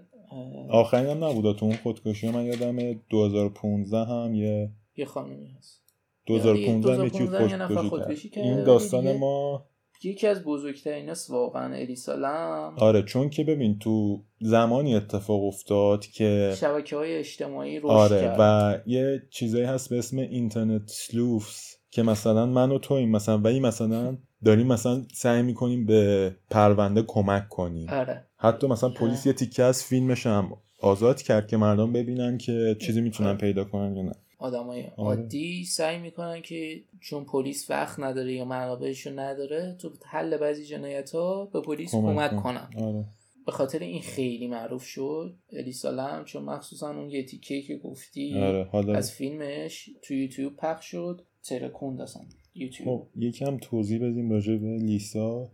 آخرین 0.69 1.05
هم 1.05 1.23
نبوده. 1.23 1.53
تو 1.53 1.65
اون 1.65 1.75
خودکشی 1.75 2.29
من 2.29 2.45
یادم 2.45 2.93
2015 3.09 3.97
هم 3.97 4.35
یه 4.35 4.71
یه 4.95 5.05
خانمی 5.05 5.47
هست. 5.57 5.83
2015 6.25 6.95
هم 6.95 7.05
یکی 7.05 7.17
2015 7.17 7.49
یه 7.49 7.57
نفر 7.57 7.89
خودکشی 7.89 8.29
کرد. 8.29 8.43
این 8.43 8.63
داستان. 8.63 9.17
ما 9.17 9.65
یکی 10.03 10.27
از 10.27 10.43
بزرگترین 10.43 11.09
است 11.09 11.31
واقعا 11.31 11.73
الی 11.75 11.95
سلام 11.95 12.75
آره 12.77 13.03
چون 13.03 13.29
که 13.29 13.43
ببین 13.43 13.79
تو 13.79 14.23
زمانی 14.41 14.95
اتفاق 14.95 15.43
افتاد 15.43 16.05
که 16.05 16.55
شبکه 16.57 16.95
های 16.95 17.17
اجتماعی 17.17 17.79
رشد 17.79 17.87
آره 17.87 18.21
کرد. 18.21 18.37
و 18.39 18.73
یه 18.89 19.23
چیزایی 19.29 19.65
هست 19.65 19.89
به 19.89 19.97
اسم 19.97 20.17
اینترنت 20.17 20.81
سلوفز 20.85 21.75
که 21.91 22.03
مثلا 22.03 22.45
من 22.45 22.71
و 22.71 22.79
تویم 22.79 23.09
مثلا 23.09 23.37
ولی 23.37 23.59
مثلا 23.59 24.17
داریم 24.45 24.67
مثلا 24.67 25.03
سعی 25.13 25.41
می‌کنیم 25.41 25.85
به 25.85 26.35
پرونده 26.49 27.03
کمک 27.07 27.49
کنیم. 27.49 27.89
آره. 27.89 28.27
حتی 28.43 28.67
مثلا 28.67 28.89
پلیس 28.89 29.25
یه 29.25 29.33
تیکه 29.33 29.63
از 29.63 29.83
فیلمش 29.83 30.25
هم 30.25 30.57
آزاد 30.79 31.21
کرد 31.21 31.47
که 31.47 31.57
مردم 31.57 31.93
ببینن 31.93 32.37
که 32.37 32.77
چیزی 32.81 33.01
می‌تونن 33.01 33.29
آره. 33.29 33.37
پیدا 33.37 33.63
کنن 33.63 33.95
یا 33.95 34.03
نه 34.03 34.11
آدمای 34.39 34.83
آره. 34.83 34.93
عادی 34.97 35.65
سعی 35.65 35.99
می‌کنن 35.99 36.41
که 36.41 36.81
چون 37.01 37.25
پلیس 37.25 37.71
وقت 37.71 37.99
نداره 37.99 38.33
یا 38.33 38.45
منابعشو 38.45 39.19
نداره 39.19 39.75
تو 39.81 39.89
حل 40.05 40.37
بعضی 40.37 40.65
جنایت 40.65 41.11
ها 41.11 41.45
به 41.45 41.61
پلیس 41.61 41.91
کمک, 41.91 42.31
کن. 42.31 42.41
کنن 42.41 42.69
آره. 42.77 43.05
به 43.45 43.51
خاطر 43.51 43.79
این 43.79 44.01
خیلی 44.01 44.47
معروف 44.47 44.83
شد 44.83 45.35
الیسا 45.53 45.89
لم 45.89 46.23
چون 46.25 46.43
مخصوصا 46.43 46.89
اون 46.89 47.09
یه 47.09 47.25
تیکه 47.25 47.61
که 47.61 47.77
گفتی 47.77 48.39
آره. 48.39 48.63
حالا 48.63 48.93
از 48.93 49.11
فیلمش 49.11 49.89
تو 50.01 50.13
یوتیوب 50.13 50.55
پخش 50.55 50.85
شد 50.85 51.21
ترکوند 51.43 52.01
اصلا 52.01 52.21
یوتیوب 52.55 52.89
خب 52.89 53.07
یکم 53.15 53.57
توضیح 53.57 54.09
بدیم 54.09 54.31
راجع 54.31 54.55
به 54.55 54.77
لیسا 54.77 55.51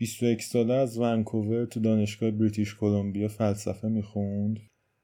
21 0.00 0.42
ساله 0.42 0.74
از 0.74 0.98
ونکوور 0.98 1.64
تو 1.64 1.80
دانشگاه 1.80 2.30
بریتیش 2.30 2.74
کلمبیا 2.74 3.28
فلسفه 3.28 3.88
می‌خوند. 3.88 4.58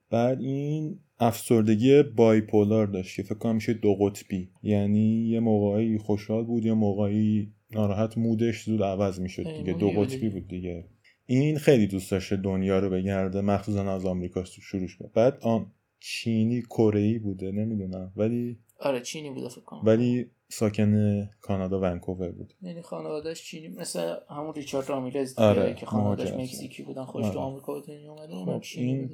بعد 0.09 0.41
این 0.41 0.99
افسردگی 1.19 2.03
بایپولار 2.03 2.87
داشت 2.87 3.15
که 3.15 3.23
فکر 3.23 3.35
کنم 3.35 3.55
میشه 3.55 3.73
دو 3.73 3.95
قطبی. 3.95 4.49
یعنی 4.63 5.27
یه 5.29 5.39
موقعی 5.39 5.97
خوشحال 5.97 6.43
بود 6.43 6.65
یه 6.65 6.73
موقعی 6.73 7.53
ناراحت 7.71 8.17
مودش 8.17 8.63
زود 8.63 8.83
عوض 8.83 9.19
می‌شد 9.19 9.43
دیگه. 9.57 9.73
دو 9.73 9.89
قطبی 9.89 10.29
بود 10.29 10.47
دیگه. 10.47 10.85
این 11.25 11.57
خیلی 11.57 11.87
دوست 11.87 12.11
داشته 12.11 12.35
دنیا 12.35 12.79
رو 12.79 12.89
بگرده 12.89 13.41
مخصوصا 13.41 13.93
از 13.93 14.05
آمریکا 14.05 14.43
شروع 14.43 14.87
شد. 14.87 15.11
بعد 15.13 15.37
آن 15.41 15.71
چینی 15.99 16.61
کره 16.61 17.19
بوده 17.19 17.51
نمی‌دونم. 17.51 18.13
ولی 18.15 18.57
آره 18.79 19.01
چینی 19.01 19.29
بوده 19.29 19.49
فکر 19.49 19.61
کنم. 19.61 19.81
ولی 19.83 20.25
ساکن 20.49 21.23
کانادا 21.41 21.79
ونکوور 21.79 22.31
بود 22.31 22.53
یعنی 22.61 22.81
خانوادهش 22.81 23.43
چینی 23.43 23.67
مثل 23.67 24.15
همون 24.29 24.53
ریچارد 24.53 24.89
رامیرز 24.89 25.39
آره، 25.39 25.73
که 25.73 25.85
خانوادهش 25.85 26.27
مهاجرت. 26.27 26.43
مکزیکی 26.43 26.83
بودن 26.83 27.03
خوش 27.03 27.23
آره. 27.23 27.33
تو 27.33 27.39
آمریکا 27.39 27.73
به 27.73 27.81
دنیا 27.87 28.11
اومده 28.11 28.33
خب، 28.33 28.63
این. 28.75 29.09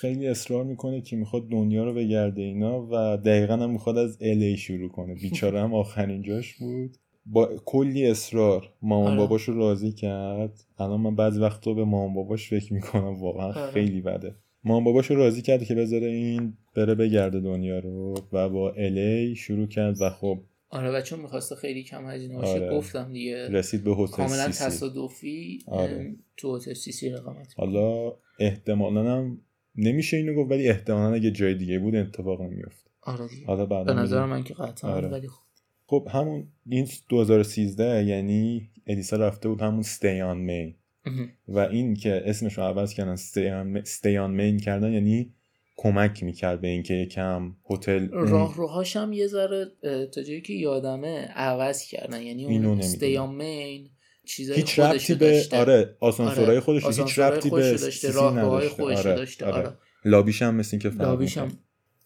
خیلی 0.00 0.26
اصرار 0.26 0.64
می‌کنه 0.64 1.00
که 1.00 1.16
می‌خواد 1.16 1.48
دنیا 1.48 1.84
رو 1.84 1.94
بگرده 1.94 2.42
اینا 2.42 2.86
و 2.90 3.16
دقیقا 3.16 3.56
هم 3.56 3.70
می‌خواد 3.70 3.98
از 3.98 4.18
الی 4.20 4.56
شروع 4.56 4.88
کنه 4.88 5.14
بیچاره 5.14 5.60
هم 5.60 5.74
آخرین 5.74 6.22
جاش 6.22 6.54
بود 6.54 6.96
با 7.26 7.50
کلی 7.64 8.06
اصرار 8.06 8.72
مامان 8.82 9.10
آره. 9.10 9.18
باباش 9.18 9.42
رو 9.42 9.58
راضی 9.58 9.92
کرد 9.92 10.64
الان 10.78 11.00
من 11.00 11.16
بعضی 11.16 11.40
وقتا 11.40 11.74
به 11.74 11.84
مامان 11.84 12.14
باباش 12.14 12.50
فکر 12.50 12.72
می‌کنم 12.72 13.20
واقعا 13.20 13.46
آره. 13.46 13.70
خیلی 13.70 14.00
بده 14.00 14.34
مامان 14.64 14.84
باباش 14.84 15.10
رو 15.10 15.16
راضی 15.16 15.42
کرد 15.42 15.64
که 15.64 15.74
بذاره 15.74 16.06
این 16.06 16.56
بره 16.76 16.94
بگرده 16.94 17.40
دنیا 17.40 17.78
رو 17.78 18.14
و 18.32 18.48
با 18.48 18.70
الی 18.70 19.34
شروع 19.36 19.66
کرد 19.66 20.00
و 20.00 20.10
خب 20.10 20.38
آره 20.72 20.90
و 20.90 21.00
چون 21.00 21.20
می‌خواسته 21.20 21.54
خیلی 21.54 21.82
کم 21.82 22.10
هزینه 22.10 22.36
باشه 22.36 22.50
آره. 22.50 22.76
گفتم 22.76 23.12
دیگه 23.12 23.48
رسید 23.48 23.84
به 23.84 23.90
هتل 23.90 24.12
کاملا 24.12 24.46
سیسی 24.46 24.64
تصادفی 24.64 25.58
آره. 25.66 26.14
تو 26.36 26.56
هتل 26.56 26.74
سیسی 26.74 27.12
اقامت 27.12 27.54
حالا 27.56 28.16
احتمالا 28.38 29.16
هم 29.16 29.40
نمیشه 29.76 30.16
اینو 30.16 30.34
گفت 30.34 30.50
ولی 30.50 30.68
احتمالا 30.68 31.14
اگه 31.14 31.30
جای 31.30 31.54
دیگه 31.54 31.78
بود 31.78 31.94
اتفاق 31.94 32.42
نمیفت 32.42 32.90
آره 33.02 33.28
دیگه 33.28 33.46
حالا 33.46 33.66
به 33.66 33.92
نظر. 33.92 34.26
من 34.26 34.44
که 34.44 34.54
قطعا 34.54 34.94
آره. 34.94 35.08
ولی 35.08 35.28
خب 35.28 35.42
خب 35.86 36.08
همون 36.10 36.48
این 36.66 36.88
2013 37.08 38.04
یعنی 38.04 38.70
الیسا 38.86 39.16
رفته 39.16 39.48
بود 39.48 39.60
همون 39.60 39.82
stay 39.82 40.20
on 40.20 40.48
main 40.48 40.82
مهم. 41.06 41.28
و 41.48 41.58
این 41.58 41.94
که 41.94 42.22
اسمش 42.24 42.58
رو 42.58 42.64
عوض 42.64 42.94
کردن 42.94 43.16
stay 43.16 43.82
on, 43.82 43.86
stay 43.88 44.02
on 44.02 44.40
main 44.40 44.64
کردن 44.64 44.92
یعنی 44.92 45.34
کمک 45.76 46.22
می‌کرد 46.22 46.60
به 46.60 46.68
اینکه 46.68 46.94
یکم 46.94 47.56
هتل 47.70 48.08
راه 48.10 48.56
روهاش 48.56 48.96
هم 48.96 49.12
یه 49.12 49.26
ذره 49.26 49.66
تا 50.14 50.22
جایی 50.22 50.40
که 50.40 50.52
یادمه 50.52 51.28
عوض 51.34 51.82
کردن 51.82 52.22
یعنی 52.22 52.44
اون. 52.44 52.78
استیام 52.78 53.34
مین 53.34 53.90
چیزای 54.26 54.56
هیچ 54.56 54.78
ربطی 54.78 55.14
به 55.14 55.30
داشته 55.30 55.58
آره 55.58 55.96
آسانسورهای 56.00 56.60
خودش 56.60 56.98
هیچ 56.98 57.18
ربطی 57.18 57.50
به 57.50 57.60
داشته 57.60 58.12
راهروهای 58.12 58.68
خودشو 58.68 59.08
آره. 59.08 59.14
داشته 59.14 59.46
آره. 59.46 59.56
آره 59.56 59.76
لابیش 60.04 60.42
هم 60.42 60.54
مثل 60.54 60.70
این 60.72 60.80
که 60.82 60.90
فرق 60.90 61.08
لابیش. 61.08 61.38
هم 61.38 61.52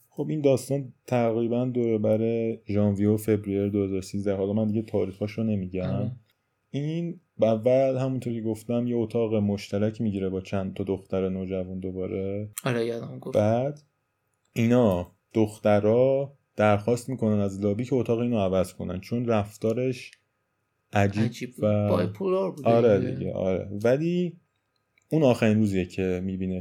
خب 0.08 0.26
این 0.30 0.40
داستان 0.40 0.92
تقریبا 1.06 1.64
دور 1.64 1.98
بر 1.98 2.52
ژانویه 2.68 3.08
و 3.08 3.16
فوریه 3.16 3.68
2013 3.68 4.34
حالا 4.34 4.52
من 4.52 4.66
دیگه 4.66 4.82
تاریخاش 4.82 5.30
رو 5.32 5.44
نمیگم 5.44 5.82
آره. 5.82 6.12
این 7.40 7.48
اول 7.48 7.96
همونطور 7.96 8.32
که 8.32 8.40
گفتم 8.40 8.86
یه 8.86 8.96
اتاق 8.96 9.34
مشترک 9.34 10.00
می‌گیره 10.00 10.28
با 10.28 10.40
چند 10.40 10.74
تا 10.74 10.84
دختر 10.84 11.28
نوجوان 11.28 11.80
دوباره. 11.80 12.48
آره 12.64 12.86
یادم 12.86 13.18
گفت. 13.18 13.36
بعد 13.36 13.82
اینا 14.52 15.12
دخترا 15.34 16.32
درخواست 16.56 17.08
می‌کنن 17.08 17.40
از 17.40 17.60
لابی 17.60 17.84
که 17.84 17.94
اتاق 17.94 18.18
اینو 18.18 18.38
عوض 18.38 18.72
کنن 18.72 19.00
چون 19.00 19.26
رفتارش 19.26 20.10
عجیب, 20.92 21.22
عجیب. 21.24 21.54
و 21.58 21.88
بایپولار 21.88 22.52
بوده 22.52 22.68
آره 22.68 23.14
دیگه. 23.14 23.32
آره. 23.32 23.68
ولی 23.84 24.36
اون 25.08 25.22
آخرین 25.22 25.58
روزیه 25.58 25.84
که 25.84 26.20
می‌بینه 26.24 26.60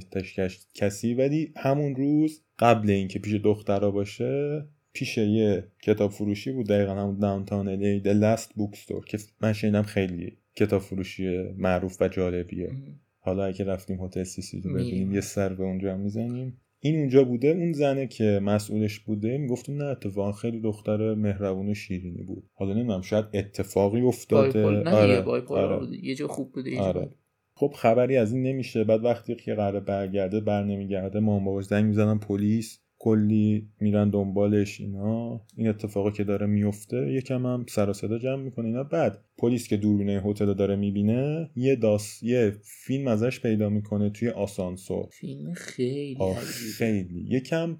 کسی. 0.73 1.13
ولی 1.13 1.53
همون 1.57 1.95
روز 1.95 2.41
قبل 2.59 2.89
اینکه 2.89 3.19
پیش 3.19 3.33
دخترا 3.33 3.91
باشه 3.91 4.65
پیش 4.93 5.17
یه 5.17 5.67
کتاب 5.83 6.11
فروشی 6.11 6.51
بود 6.51 6.67
دقیقا 6.67 6.91
همون 6.91 7.19
داونتاون 7.19 7.67
الی 7.67 8.01
The 8.03 8.21
Last 8.21 8.47
Bookstore 8.47 9.05
که 9.05 9.17
من 9.41 9.53
شنیدم 9.53 9.83
خیلی 9.83 10.37
کتاب 10.55 10.81
فروشی 10.81 11.43
معروف 11.57 12.01
و 12.01 12.07
جالبیه. 12.07 12.71
حالا 13.19 13.45
اگه 13.45 13.65
رفتیم 13.65 14.03
هتل 14.03 14.23
سیسی 14.23 14.61
رو 14.61 14.69
می‌ریم. 14.71 14.87
ببینیم 14.87 15.13
یه 15.13 15.21
سر 15.21 15.53
به 15.53 15.63
اونجا 15.63 15.93
هم 15.93 15.99
می‌زنیم 15.99 16.61
این 16.79 16.99
اونجا 16.99 17.23
بوده 17.23 17.47
اون 17.47 17.73
زنه 17.73 18.07
که 18.07 18.39
مسئولش 18.43 18.99
بوده 18.99 19.37
می‌گفت 19.37 19.69
نه 19.69 19.83
اتفاقا 19.83 20.31
خیلی 20.31 20.59
دختر 20.59 21.13
مهربون 21.13 21.69
و 21.69 21.73
شیرینی 21.73 22.23
بود 22.23 22.49
حالا 22.53 22.73
نمی‌دونم 22.73 23.01
شاید 23.01 23.25
اتفاقی 23.33 24.01
افتاده 24.01 24.63
بایپول 24.63 24.83
نه 24.83 24.95
آره، 24.95 25.21
آره. 25.47 25.79
بوده 25.79 26.05
یه 26.05 26.15
جا 26.15 26.27
خوب 26.27 26.51
بوده 26.51 26.71
یه 26.71 26.81
آره. 26.81 27.09
خب 27.55 27.73
خبری 27.75 28.17
از 28.17 28.33
این 28.33 28.43
نمیشه 28.43 28.83
بعد 28.83 29.05
وقتی 29.05 29.35
که 29.35 29.53
قرار 29.53 29.79
برگرده 29.79 30.39
بر 30.39 30.63
نمیگرده 30.63 31.19
مامان 31.19 31.45
باباش 31.45 31.65
زنگ 31.65 31.85
می‌زنن 31.85 32.19
پلیس 32.19 32.79
کلی 32.99 33.69
میرن 33.79 34.09
دنبالش 34.09 34.81
اینا. 34.81 35.41
این 35.55 35.67
اتفاقی 35.67 36.11
که 36.11 36.23
داره 36.23 36.45
میفته 36.45 37.11
یکم 37.11 37.45
هم 37.45 37.65
سر 37.69 37.89
و 37.89 37.93
صدا 37.93 38.19
جمع 38.19 38.43
می‌کنه 38.43 38.67
اینا. 38.67 38.83
بعد 38.83 39.25
پلیس 39.37 39.67
که 39.67 39.77
دوربینه 39.77 40.23
هتل 40.25 40.53
داره 40.53 40.75
می‌بینه 40.75 41.49
یه 41.55 41.75
داس 41.75 42.23
یه 42.23 42.53
فیلم 42.63 43.07
ازش 43.07 43.39
پیدا 43.39 43.69
می‌کنه 43.69 44.09
توی 44.09 44.29
آسانسور. 44.29 45.05
فیلم 45.11 45.53
خیلی 45.53 46.33
خیلی. 46.77 47.27
یکم 47.29 47.77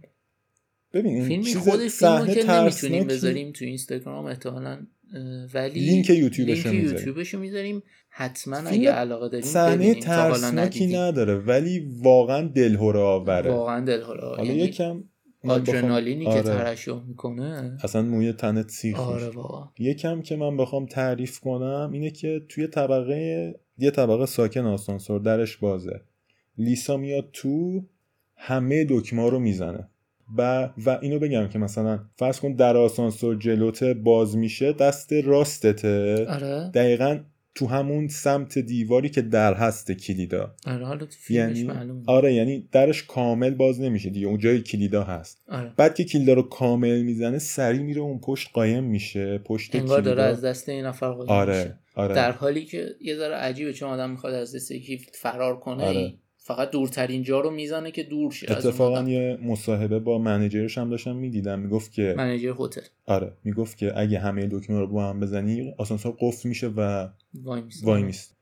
ببین 0.93 1.15
این 1.15 1.25
فیلمی 1.25 1.43
چیز 1.43 1.57
خود 1.57 1.87
فیلمو 1.87 2.25
که 2.25 2.51
نمی‌تونیم 2.51 3.07
بذاریم 3.07 3.51
تو 3.51 3.65
اینستاگرام 3.65 4.25
احتمالا 4.25 4.87
ولی 5.53 5.79
لینک 5.79 6.09
یوتیوبش 6.09 6.65
رو 6.65 6.71
لینک 6.71 6.83
می‌ذاریم. 6.83 6.97
یوتیوبشو 6.97 7.39
می‌ذاریم. 7.39 7.83
حتما 8.09 8.57
اگه 8.57 8.91
علاقه 8.91 9.29
داریم 9.29 9.45
صحنه 9.45 9.95
ترسناکی 9.95 10.87
نداره 10.87 11.35
ولی 11.35 11.87
واقعا 12.01 12.47
دلهوره 12.47 12.99
آوره. 12.99 13.51
واقعا 13.51 13.85
دلهوره 13.85 14.21
حالا 14.27 14.43
یعنی 14.43 14.57
یکم 14.57 15.03
آدرنالینی 15.43 16.25
آره. 16.25 16.41
که 16.41 16.49
ترشح 16.49 17.03
می‌کنه. 17.07 17.77
اصلا 17.83 18.01
موی 18.01 18.33
تنت 18.33 18.69
سیخ 18.69 18.99
آره 18.99 19.29
واقعا 19.29 19.67
یکم 19.79 20.21
که 20.21 20.35
من 20.35 20.57
بخوام 20.57 20.85
تعریف 20.85 21.39
کنم 21.39 21.89
اینه 21.93 22.11
که 22.11 22.41
توی 22.49 22.67
طبقه 22.67 23.53
یه 23.77 23.91
طبقه 23.91 24.25
ساکن 24.25 24.65
آسانسور 24.65 25.19
درش 25.19 25.57
بازه. 25.57 26.01
لیسا 26.57 26.97
میاد 26.97 27.29
تو 27.33 27.83
همه 28.35 28.85
دکمه 28.89 29.29
رو 29.29 29.39
می‌زنه. 29.39 29.89
و 30.37 30.69
و 30.85 30.99
اینو 31.01 31.19
بگم 31.19 31.47
که 31.47 31.59
مثلا 31.59 31.99
فرض 32.15 32.39
کن 32.39 32.53
در 32.53 32.77
آسانسور 32.77 33.35
جلوت 33.35 33.83
باز 33.83 34.37
میشه 34.37 34.73
دست 34.73 35.13
راستته. 35.13 36.25
آره. 36.29 36.71
دقیقا 36.73 37.19
تو 37.55 37.67
همون 37.67 38.07
سمت 38.07 38.59
دیواری 38.59 39.09
که 39.09 39.21
در 39.21 39.53
هست 39.53 39.91
کلیدا. 39.91 40.55
آره 40.67 40.85
حالا 40.85 41.05
تو 41.05 41.33
یعنی 41.33 41.63
معلومه 41.63 42.03
آره 42.07 42.33
یعنی 42.33 42.69
درش 42.71 43.03
کامل 43.03 43.53
باز 43.53 43.81
نمیشه 43.81 44.09
دیگه 44.09 44.27
اون 44.27 44.37
جای 44.37 44.61
کلیدا 44.61 45.03
هست. 45.03 45.43
آره. 45.49 45.73
بعد 45.77 45.95
که 45.95 46.03
کلیدا 46.03 46.33
رو 46.33 46.41
کامل 46.41 47.01
می‌زنه 47.01 47.39
سری 47.39 47.79
میره 47.79 48.01
اون 48.01 48.19
پشت 48.19 48.49
قایم 48.53 48.83
میشه 48.83 49.37
پشت 49.37 49.75
انگار 49.75 50.01
داره 50.01 50.23
از 50.23 50.41
دست 50.41 50.69
این 50.69 50.85
نفر 50.85 51.11
قایم 51.11 51.29
آره 51.29 51.57
میشه. 51.57 51.79
آره. 51.95 52.15
در 52.15 52.31
حالی 52.31 52.65
که 52.65 52.89
یه 53.01 53.15
ذره 53.15 53.35
عجیبه 53.35 53.73
چون 53.73 53.89
آدم 53.89 54.09
می‌خواد 54.09 54.33
از 54.33 54.55
دست 54.55 54.71
یکی 54.71 54.97
فرار 55.13 55.59
کنه 55.59 55.83
آره. 55.83 56.13
فقط 56.47 56.71
دورترین 56.71 57.23
جا 57.23 57.39
رو 57.39 57.51
می‌زنه 57.51 57.91
که 57.91 58.03
دور 58.03 58.31
شه 58.31 58.51
اتفاقا. 58.51 59.01
یه 59.09 59.37
مصاحبه 59.43 59.99
با 59.99 60.17
منیجرش 60.17 60.77
هم 60.77 60.89
داشتم 60.89 61.15
می‌دیدم 61.15 61.59
می‌گفت 61.59 61.91
که 61.91 62.13
منیجر 62.17 62.53
هتل 62.59 62.81
آره 63.05 63.31
می‌گفت 63.43 63.77
که 63.77 63.99
اگه 63.99 64.19
همه 64.19 64.47
دکمه 64.51 64.79
رو 64.79 64.87
با 64.87 65.09
هم 65.09 65.19
بزنی 65.19 65.73
آسانسور 65.77 66.15
قفل 66.19 66.49
میشه 66.49 66.67
و 66.67 67.07
وای 67.83 68.03
میست 68.03 68.35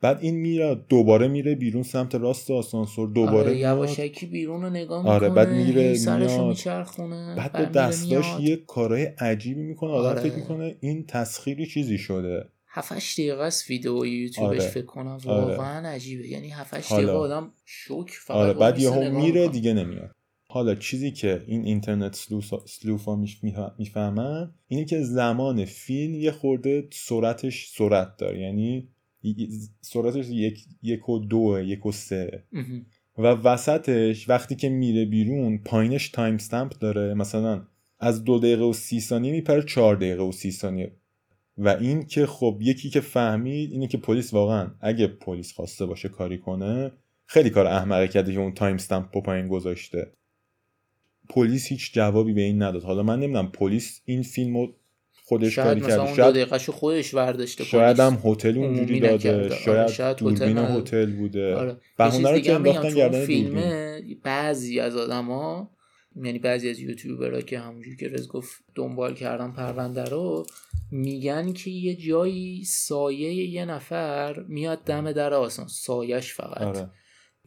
بعد 0.00 0.18
این 0.20 0.36
میره 0.36 0.74
دوباره 0.88 1.28
میره 1.28 1.54
بیرون 1.54 1.82
سمت 1.82 2.14
راست 2.14 2.50
آسانسور 2.50 3.08
دوباره 3.08 3.50
آره. 3.50 3.58
یواشکی 3.58 4.26
بیرون 4.26 4.62
رو 4.62 4.70
نگاه 4.70 5.06
آره، 5.06 5.28
می‌کنه 5.28 5.44
بعد 5.44 5.56
میره، 5.56 5.94
سرشو. 5.94 6.48
میچرخونه 6.48 7.34
بعد 7.36 7.52
با 7.52 7.64
دستاش. 7.64 8.40
یه 8.40 8.56
کارهای 8.56 9.04
عجیبی 9.04 9.62
می‌کنه 9.62 9.90
آدم 9.90 10.08
آره. 10.08 10.20
فکر 10.20 10.34
می‌کنه 10.34 10.76
این 10.80 11.04
تسخیری 11.06 11.66
چیزی 11.66 11.98
شده 11.98 12.44
7 12.72 12.92
8 12.92 13.20
دقیقه 13.20 13.42
است 13.42 13.70
ویدیو 13.70 14.06
یوتیوبش 14.06 14.60
آره. 14.60 14.68
فکر 14.68 14.86
کنم 14.86 15.18
آره. 15.26 15.26
واقعا 15.26 15.88
عجیبه 15.88 16.28
یعنی 16.28 16.48
7 16.48 16.74
8 16.74 16.88
حالا. 16.88 17.02
دقیقه 17.02 17.18
آدم 17.18 17.52
شوک 17.64 18.10
فقط 18.10 18.36
آره 18.36 18.52
بعد 18.52 18.78
یهو 18.78 19.02
نگاه 19.02 19.22
میره. 19.22 19.48
دیگه 19.48 19.74
نمیاد 19.74 20.10
حالا 20.48 20.74
چیزی 20.74 21.10
که 21.10 21.44
این 21.46 21.64
اینترنت 21.64 22.26
سلوفا 22.66 23.24
می‌فهمن 23.78 24.54
اینه 24.68 24.84
که 24.84 25.02
زمان 25.02 25.64
فیلم 25.64 26.14
یه 26.14 26.30
خورده 26.30 26.88
سرعتش 26.92 27.68
سرعت 27.68 28.16
داره 28.16 28.40
یعنی 28.40 28.88
سرعتش 29.80 30.28
یک, 30.28 30.64
یک 30.82 31.08
و 31.08 31.18
دو 31.18 31.60
یک 31.64 31.86
و 31.86 31.92
سه 31.92 32.44
و 33.18 33.26
وسطش 33.26 34.28
وقتی 34.28 34.54
که 34.56 34.68
میره 34.68 35.04
بیرون 35.04 35.58
پایینش 35.58 36.08
تایم 36.08 36.38
ستمپ 36.38 36.78
داره 36.78 37.14
مثلا 37.14 37.66
از 37.98 38.24
دو 38.24 38.38
دقیقه 38.38 38.64
و 38.64 38.72
سی 38.72 39.00
ثانیه 39.00 39.32
میپره 39.32 39.62
چهار 39.62 39.96
دقیقه 39.96 40.22
و 40.22 40.32
سی 40.32 40.52
ثانیه 40.52 40.92
و 41.62 41.68
این 41.68 42.06
که 42.06 42.26
خب 42.26 42.58
یکی 42.60 42.90
که 42.90 43.00
فهمید 43.00 43.72
اینه 43.72 43.88
که 43.88 43.98
پلیس 43.98 44.34
واقعا 44.34 44.70
اگه 44.80 45.06
پلیس 45.06 45.52
خواسته 45.52 45.86
باشه 45.86 46.08
کاری 46.08 46.38
کنه 46.38 46.92
خیلی 47.26 47.50
کار 47.50 47.66
احمقانه 47.66 48.08
کرده 48.08 48.32
که 48.32 48.38
اون 48.38 48.54
timestamp 48.54 49.22
پایین 49.24 49.48
گذاشته. 49.48 50.12
پلیس 51.28 51.66
هیچ 51.66 51.94
جوابی 51.94 52.32
به 52.32 52.40
این 52.40 52.62
نداد. 52.62 52.82
حالا 52.82 53.02
من 53.02 53.20
نمی‌دونم 53.20 53.52
پلیس 53.52 54.00
این 54.04 54.22
فیلمو 54.22 54.68
خودش 55.24 55.58
کاری 55.58 55.80
کرده. 55.80 56.14
شاید 56.14 56.36
اون 56.36 56.58
خودش 56.58 57.14
برداشته 57.14 57.64
شاید 57.64 58.00
هم 58.00 58.18
هتل 58.24 58.58
اونجوری 58.58 59.00
داده. 59.00 59.34
آره، 59.34 59.56
شاید, 59.56 59.88
شاید 59.88 60.16
دوربین 60.16 60.58
هتل 60.58 61.12
بوده. 61.12 61.54
آره. 61.54 61.76
بهونه 61.98 62.30
رو 62.30 62.38
که 62.38 62.54
انداختن 62.54 62.94
گردن 62.94 63.24
فیلم 63.24 63.62
بعضی 64.22 64.80
از 64.80 64.96
آدما 64.96 65.70
یعنی 66.16 66.38
بعضی 66.38 66.70
از 66.70 66.80
یوتیوبرها 66.80 67.40
که 67.40 67.58
همونجوری 67.58 67.96
که 67.96 68.08
رز 68.08 68.28
گفت 68.28 68.64
دنبال 68.74 69.14
کردن 69.14 69.52
پرونده 69.52 70.04
رو 70.04 70.46
میگن 70.90 71.52
که 71.52 71.70
یه 71.70 71.94
جایی 71.94 72.64
سایه 72.64 73.32
یه 73.32 73.64
نفر 73.64 74.44
میاد 74.48 74.84
دم 74.84 75.12
در 75.12 75.34
آسان 75.34 75.66
سایش 75.66 76.34
فقط. 76.34 76.62
آره. 76.62 76.90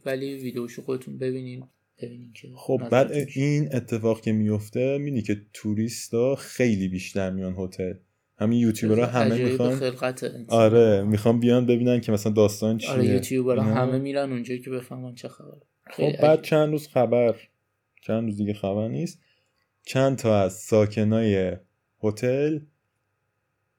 ولی 0.06 0.34
ویدیوشو 0.34 0.82
خودتون 0.82 1.18
ببینین 1.18 1.64
ببینین 2.02 2.32
که 2.32 2.48
خب 2.56 2.88
بعد 2.90 3.12
این 3.34 3.68
اتفاق 3.74 4.20
که 4.20 4.32
میفته 4.32 4.98
می‌بینی 4.98 5.22
که 5.22 5.36
توریستا 5.52 6.34
خیلی 6.34 6.88
بیشتر 6.88 7.30
میان 7.30 7.54
هتل. 7.58 7.94
همین 8.38 8.58
یوتیوبرها 8.58 9.06
همه 9.06 9.44
می‌خوان 9.44 9.80
آره 10.48 11.02
می‌خوان 11.02 11.40
بیان 11.40 11.66
ببینن 11.66 12.00
که 12.00 12.12
مثلا 12.12 12.32
داستان 12.32 12.78
چیه. 12.78 12.90
آره 12.90 13.06
یوتیوبرها 13.06 13.74
همه 13.74 13.98
میرن 13.98 14.32
اونجا 14.32 14.56
که 14.56 14.70
بفهمن 14.70 15.14
چه 15.14 15.28
خبر 15.28 15.58
خب 15.90 16.12
بعد 16.22 16.42
چند 16.42 16.70
روز 16.70 16.88
خبر. 16.88 17.34
چند 18.06 18.24
روز 18.24 18.36
دیگه 18.36 18.54
خبر 18.54 18.88
نیست. 18.88 19.20
چند 19.82 20.16
تا 20.18 20.40
از 20.40 20.52
ساکنای 20.52 21.56
هتل 22.02 22.58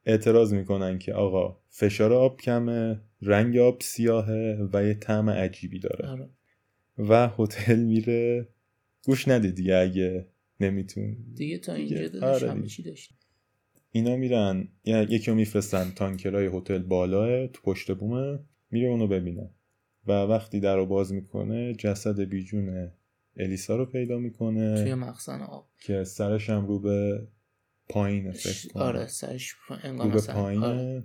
اعتراض 0.06 0.54
می‌کنن 0.54 1.00
که 1.00 1.14
آقا 1.14 1.60
فشار 1.70 2.14
آب 2.14 2.42
کمه 2.42 3.02
رنگ 3.22 3.58
آب 3.58 3.82
سیاهه 3.82 4.70
و 4.74 4.86
یه 4.86 4.94
طعم 4.94 5.30
عجیبی 5.30 5.80
داره. 5.80 6.08
آره. 6.08 6.30
و 6.98 7.30
هتل 7.38 7.80
میره. 7.80 8.48
گوش 9.06 9.28
نده 9.28 9.52
دیگه 9.52 9.76
اگه 9.76 10.28
نمیتون. 10.60 11.18
دیگه 11.34 11.58
تا 11.58 11.74
اینجا 11.74 12.08
دادش 12.08 12.24
آره 12.24 12.52
همه 12.52 12.68
چی 12.68 12.84
داشت 12.84 13.14
اینا 13.92 14.16
میرن. 14.16 14.68
یکی 14.86 15.32
رو 15.32 15.36
میفرستن 15.38 15.92
تانکرای 15.96 16.50
هتل 16.54 16.80
بالاه 16.80 17.48
تو 17.48 17.62
پشت 17.64 17.92
بومه 17.92 18.40
میره 18.72 18.88
اونو 18.88 19.08
ببینه. 19.08 19.50
و 20.08 20.12
وقتی 20.12 20.60
در 20.60 20.76
رو 20.76 20.86
باز 20.86 21.14
می‌کنه 21.14 21.74
جسد 21.74 22.20
بیجون 22.20 22.92
الیسا 23.38 23.76
رو 23.76 23.86
پیدا 23.86 24.18
می‌کنه 24.18 24.84
توی 24.84 24.94
مخزن 24.94 25.42
آب. 25.42 25.68
که 25.80 26.04
سرش 26.04 26.50
هم 26.50 26.68
رو 26.68 26.80
به 26.80 27.28
پایین 27.90 28.32
فکر 28.32 28.80
آره 28.80 29.08
سرش 29.08 29.56
رو 29.82 30.10
به 30.10 30.22
پایینه. 30.22 30.66
آره. 30.66 31.04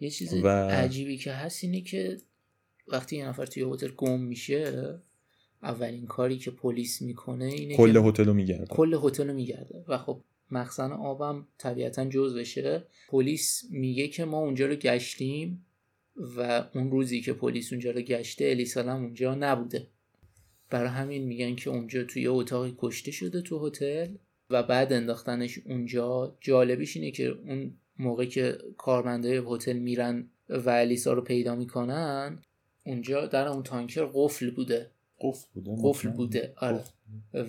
یه 0.00 0.10
چیز 0.10 0.34
و... 0.34 0.48
عجیبی 0.48 1.16
که 1.16 1.32
هست 1.32 1.64
اینه 1.64 1.80
که 1.80 2.18
وقتی 2.88 3.16
یه 3.16 3.28
نفر 3.28 3.46
توی 3.46 3.62
هتل 3.72 3.88
گم 3.96 4.20
میشه 4.20 4.94
اولین 5.62 6.06
کاری 6.06 6.38
که 6.38 6.50
پلیس 6.50 7.02
می‌کنه 7.02 7.44
اینه 7.44 7.76
کل 7.76 7.96
هتل 7.96 8.24
رو 8.24 8.34
میگرده. 8.34 8.66
کل 8.66 8.98
هتل 9.02 9.28
رو 9.28 9.34
میگرده. 9.34 9.84
و 9.88 9.98
خب 9.98 10.20
مخزن 10.50 10.92
آبم 10.92 11.46
طبیعتا 11.58 12.04
بشه. 12.36 12.84
پلیس 13.08 13.64
میگه 13.70 14.08
که 14.08 14.24
ما 14.24 14.38
اونجا 14.38 14.66
رو 14.66 14.74
گشتیم 14.74 15.66
و 16.36 16.68
اون 16.74 16.90
روزی 16.90 17.20
که 17.20 17.32
پلیس 17.32 17.72
اونجا 17.72 17.90
رو 17.90 18.00
گشته 18.00 18.44
الیسالم 18.44 19.02
اونجا 19.02 19.34
نبوده. 19.34 19.86
برای 20.70 20.88
همین 20.88 21.24
میگن 21.24 21.54
که 21.54 21.70
اونجا 21.70 22.04
توی 22.04 22.26
اتاقی 22.26 22.74
کشته 22.78 23.10
شده 23.10 23.42
تو 23.42 23.66
هتل 23.66 24.14
و 24.50 24.62
بعد 24.62 24.92
انداختنش 24.92 25.58
اونجا. 25.66 26.36
جالبیش 26.40 26.96
اینه 26.96 27.10
که 27.10 27.28
اون 27.28 27.72
موقع 27.98 28.24
که 28.24 28.58
کارمنده 28.76 29.42
هتل 29.46 29.78
میرن 29.78 30.30
و 30.48 30.70
الیسا 30.70 31.12
رو 31.12 31.22
پیدا 31.22 31.54
می‌کنن 31.54 32.38
اونجا 32.86 33.26
در 33.26 33.48
اون 33.48 33.62
تانکر 33.62 34.08
قفل 34.14 34.50
بوده. 34.50 34.90
قفل 35.20 35.46
بوده 35.54 35.76
قفل 35.84 36.08
بوده 36.08 36.54
آره. 36.56 36.84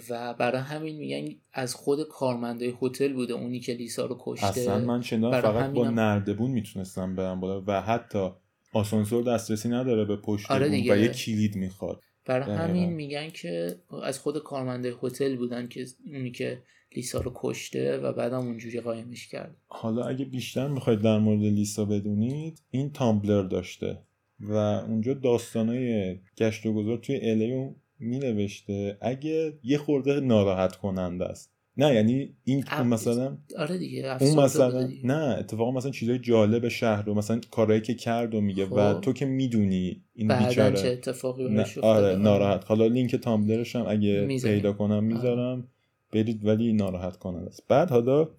و 0.10 0.34
برای 0.34 0.62
همین 0.62 0.98
میگن 0.98 1.36
از 1.54 1.76
خود 1.76 2.08
کارمنده 2.08 2.74
هتل 2.82 3.14
بوده 3.14 3.34
اونی 3.34 3.60
که 3.60 3.74
لیسا 3.74 4.06
رو 4.06 4.18
کشته. 4.20 4.48
اصلا 4.48 4.80
من 4.80 5.02
چندان 5.02 5.42
فقط 5.42 5.72
با 5.72 5.90
نردبون 5.90 6.52
می‌تونستم 6.52 7.16
برم 7.16 7.40
بالا 7.40 7.64
و 7.68 7.82
حتی 7.82 8.30
آسانسور 8.74 9.24
دسترسی 9.24 9.70
نداره 9.70 10.06
به 10.06 10.16
پشت 10.16 10.52
آره 10.52 10.68
و 10.68 10.74
یه 10.74 11.08
کلید 11.08 11.56
می‌خواد. 11.56 12.02
برای 12.26 12.56
همین 12.56 12.90
میگن 12.90 13.30
که 13.30 13.76
از 14.04 14.20
خود 14.20 14.44
کارمنده 14.44 14.94
هتل 15.02 15.36
بودن 15.36 15.68
که 15.68 15.86
اونی 16.14 16.32
که 16.32 16.64
لیسا 16.96 17.22
رو 17.22 17.32
کشته 17.36 17.98
و 17.98 18.14
بعدم 18.14 18.38
اونجوری 18.38 18.82
قایمش 18.82 19.28
کرد. 19.28 19.56
حالا 19.68 20.06
اگه 20.06 20.26
بیشتر 20.26 20.68
می‌خواید 20.68 21.02
در 21.02 21.20
مورد 21.20 21.42
لیسا 21.42 21.86
بدونید 21.86 22.62
این 22.72 22.92
تامبلر 22.92 23.44
داشته 23.44 23.98
و 24.40 24.54
اونجا 24.54 25.14
داستانای 25.14 26.20
گشت 26.38 26.66
و 26.66 26.74
گذار 26.74 26.98
توی 26.98 27.20
الیو 27.22 27.74
می 28.00 28.20
نوشته 28.20 28.98
اگه 29.02 29.60
یه 29.64 29.78
خورده 29.78 30.20
ناراحت 30.20 30.76
کننده 30.76 31.26
است. 31.26 31.59
نه 31.80 31.96
یعنی 31.96 32.30
این 32.44 32.64
مثلا 32.84 33.38
آره 33.58 33.78
دیگه 33.78 34.24
اون 34.24 34.44
مثلا 34.44 34.90
نه 35.04 35.36
اتفاقا 35.40 35.72
مثلا 35.72 35.92
چیزای 35.92 36.20
جالب 36.20 36.68
شهر 36.68 37.04
رو 37.04 37.14
مثلا 37.14 37.42
کارهایی 37.52 37.82
که 37.82 37.94
کرد 37.94 38.36
و 38.36 38.42
میگه 38.42 38.66
و 38.66 38.94
خب. 38.94 39.02
تو 39.02 39.14
که 39.14 39.26
می‌دونی 39.26 40.04
این 40.14 40.38
بیچاره. 40.38 40.82
چه 40.82 40.88
اتفاقی 40.88 41.64
آره 41.82 42.16
ناراحت. 42.16 42.66
حالا 42.66 42.88
لینک 42.88 43.16
تامبلرش 43.16 43.76
هم 43.76 43.86
اگه 43.88 44.28
پیدا 44.28 44.74
کنم 44.74 44.92
آره. 44.92 45.00
می‌ذارم. 45.00 45.68
برید 46.14 46.46
ولی 46.46 46.74
ناراحت 46.74 47.18
کننده 47.18 47.48
است. 47.48 47.64
بعد 47.68 47.90
حالا 47.90 48.30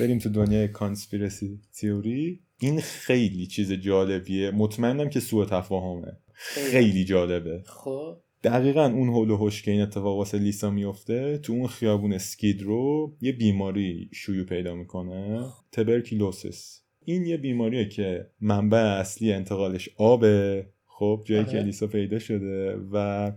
بریم 0.00 0.18
تو 0.18 0.28
دنیای 0.28 0.68
کانسپیرسی 0.68 1.60
تیوری 1.74 2.40
این 2.60 2.80
خیلی 2.80 3.46
چیز 3.46 3.72
جالبیه. 3.72 4.50
مطمئنم 4.50 5.08
که 5.08 5.20
سوء 5.20 5.44
تفاهمه. 5.44 6.12
خیلی 6.34 7.04
جالبه. 7.04 7.62
خب. 7.66 8.16
دقیقا 8.42 8.84
اون 8.86 9.08
هول 9.08 9.30
و 9.30 9.50
که 9.50 9.70
این 9.70 9.80
اتفاق 9.80 10.16
واسه 10.16 10.38
لیسا 10.38 10.70
میفته 10.70 11.38
تو 11.38 11.52
اون 11.52 11.66
خیابون 11.66 12.18
سکید 12.18 12.62
رو 12.62 13.12
یه 13.20 13.32
بیماری 13.32 14.10
شیوع 14.12 14.44
پیدا 14.44 14.74
می‌کنه. 14.74 15.46
تبرکیلوسیس. 15.72 16.82
این 17.04 17.26
یه 17.26 17.36
بیماریه 17.36 17.88
که 17.88 18.26
منبع 18.40 18.78
اصلی 18.78 19.32
انتقالش 19.32 19.88
آبه. 19.96 20.66
خب 20.86 21.22
جایی 21.24 21.44
که 21.44 21.50
آره. 21.50 21.62
لیسا 21.62 21.86
پیدا 21.86 22.18
شده 22.18 22.76
و 22.92 23.32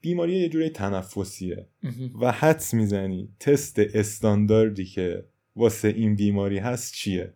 بیماری 0.00 0.40
یه 0.40 0.48
جوری 0.48 0.68
تنفسیه. 0.68 1.66
و 2.20 2.32
حدس 2.32 2.74
می‌زنی 2.74 3.28
تست 3.40 3.78
استانداردی 3.78 4.84
که 4.84 5.24
واسه 5.56 5.88
این 5.88 6.16
بیماری 6.16 6.58
هست 6.58 6.94
چیه؟ 6.94 7.32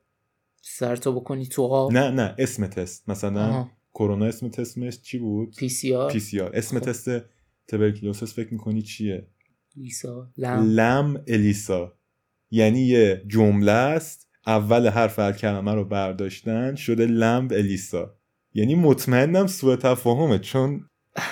سرتو 0.63 1.13
بکنی 1.13 1.47
تو 1.47 1.63
آب. 1.63 1.93
نه 1.93 2.11
نه 2.11 2.35
اسم 2.39 2.67
تست. 2.67 3.09
مثلا 3.09 3.69
کرونا 3.99 4.27
اسم 4.27 4.49
تستش 4.49 5.01
چی 5.01 5.19
بود؟ 5.19 5.57
پی 5.57 5.69
سی 5.69 5.95
آر. 5.95 6.11
پی 6.11 6.21
سی 6.21 6.41
آر. 6.41 6.51
اسم 6.55 6.79
خب. 6.79 6.85
تست 6.85 7.11
tuberculosis 7.69 8.35
فکر 8.35 8.53
می‌کنی 8.53 8.83
چیه؟ 8.83 9.27
ELISA. 9.77 10.31
LAM. 10.39 10.75
LAM 10.75 11.25
ELISA. 11.27 11.93
یعنی 12.51 12.81
یه 12.81 13.23
جمله 13.27 13.73
است. 13.73 14.29
اول 14.47 14.89
حرف 14.89 15.19
هر 15.19 15.33
کلمه 15.33 15.75
رو 15.75 15.85
برداشتن 15.85 16.75
شده 16.75 17.07
LAM 17.07 17.53
ELISA. 17.53 18.15
یعنی 18.55 18.75
مطمئنم 18.75 19.47
سوء 19.47 19.77
تفاهمه 19.77 20.39
چون 20.39 20.81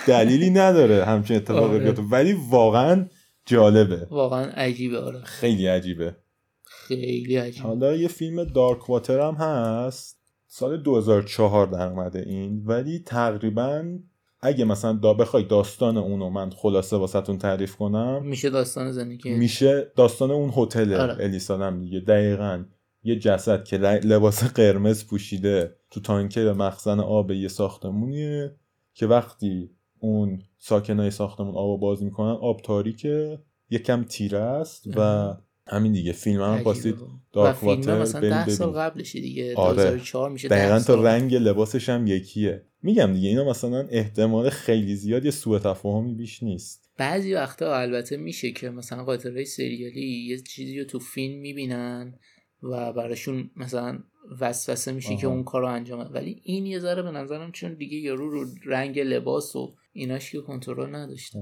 دلیلی 0.07 0.51
نداره 0.51 1.05
همچین 1.05 1.37
اتفاقی 1.37 1.77
آره. 1.77 1.85
بیفته. 1.85 2.03
ولی 2.03 2.33
واقعا 2.51 3.09
جالبه. 3.47 4.07
واقعا 4.11 4.45
عجیبه 4.45 4.99
آره. 4.99 5.21
خیلی 5.25 5.67
عجیبه. 5.67 6.17
خیلی 6.65 7.37
عجیبه. 7.37 7.69
حالا 7.69 7.97
یه 7.97 8.09
فیلم 8.09 8.45
دارک 8.45 8.91
واتر 8.91 9.21
هم 9.21 9.35
هست. 9.35 10.24
سال 10.57 10.77
2004 10.77 11.67
در 11.67 11.89
اومده 11.89 12.19
این 12.19 12.63
ولی 12.67 12.99
تقریبا 12.99 13.99
اگه 14.41 14.65
مثلا 14.65 14.93
دا 14.93 15.15
بخوای 15.15 15.45
داستان 15.45 15.97
اونو 15.97 16.31
من 16.31 16.51
خلاصه 16.51 16.97
واسهتون 16.97 17.39
تعریف 17.39 17.77
کنم 17.77 18.27
میشه 18.27 18.51
داستان 18.51 18.93
زندگی 18.93 19.35
میشه 19.35 19.93
داستان 19.97 20.31
اون 20.31 20.53
هتل 20.57 20.95
آره. 20.95 21.25
الیسالم 21.25 21.81
دیگه 21.81 22.01
دقیقا 22.01 22.65
یه 23.05 23.19
جسد 23.19 23.65
که 23.65 23.79
لباس 23.79 24.45
قرمز 24.45 25.07
پوشیده 25.07 25.77
تو 25.91 26.01
تانکر 26.01 26.53
مخزن 26.53 27.01
آب 27.01 27.31
یه 27.31 27.49
ساختمونیه 27.49 28.57
که 28.95 29.07
وقتی 29.07 29.71
اون 29.99 30.43
ساکنای 30.59 31.11
ساختمون 31.11 31.55
آب 31.55 31.81
باز 31.81 32.03
می‌کنن 32.03 32.37
آب 32.41 32.61
تاریکه 32.61 33.39
یکم 33.71 34.05
تیره 34.05 34.39
است 34.39 34.85
و 34.97 35.33
همین 35.67 35.93
دیگه. 35.93 36.13
فیلم 36.13 36.43
هم 36.43 36.63
خواستید 36.63 36.97
دارک 37.33 37.65
واتر 37.65 38.01
مثلا 38.01 38.21
10 38.21 38.49
سال 38.49 38.71
قبلشه 38.71 39.21
دیگه. 39.21 39.55
آره. 39.55 39.75
2004 39.75 40.31
میشه 40.31 40.49
دقیقا 40.49 40.79
تا 40.79 41.03
رنگ 41.03 41.35
لباسش 41.35 41.89
هم 41.89 42.07
یکیه. 42.07 42.63
میگم 42.83 43.13
دیگه 43.13 43.29
اینا 43.29 43.45
مثلا 43.45 43.87
احتمال 43.91 44.51
خیلی 44.51 44.97
زیاد 44.97 45.25
یه 45.25 45.31
سوء 45.31 45.59
تفاهمی 45.59 46.15
بیش 46.15 46.43
نیست. 46.43 46.91
بعضی 46.99 47.35
وقتا 47.35 47.77
البته 47.77 48.17
میشه 48.17 48.51
که 48.51 48.71
مثلا 48.71 49.05
قاطرهای 49.05 49.45
سریالی 49.45 50.27
یه 50.29 50.39
چیزی 50.39 50.79
رو 50.79 50.85
تو 50.85 50.99
فیلم 50.99 51.41
می‌بینن 51.41 52.19
و 52.63 52.93
براشون 52.93 53.51
مثلا 53.57 53.99
وسوسه 54.41 54.93
میشه 54.93 55.09
آها. 55.09 55.21
که 55.21 55.27
اون 55.27 55.45
کار 55.45 55.61
رو 55.61 55.69
انجام. 55.69 56.11
ولی 56.13 56.41
این 56.45 56.67
یه 56.67 56.79
ذره 56.79 57.03
به 57.03 57.11
نظرم 57.11 57.53
چون 57.53 57.75
دیگه 57.75 57.97
یارو 57.97 58.31
رو 58.31 58.47
رنگ 58.67 58.99
لباس 58.99 59.57
و 59.57 59.75
ایناش 59.93 60.33
که 60.33 60.41
کنترل 60.41 60.95
نداشته 60.95 61.39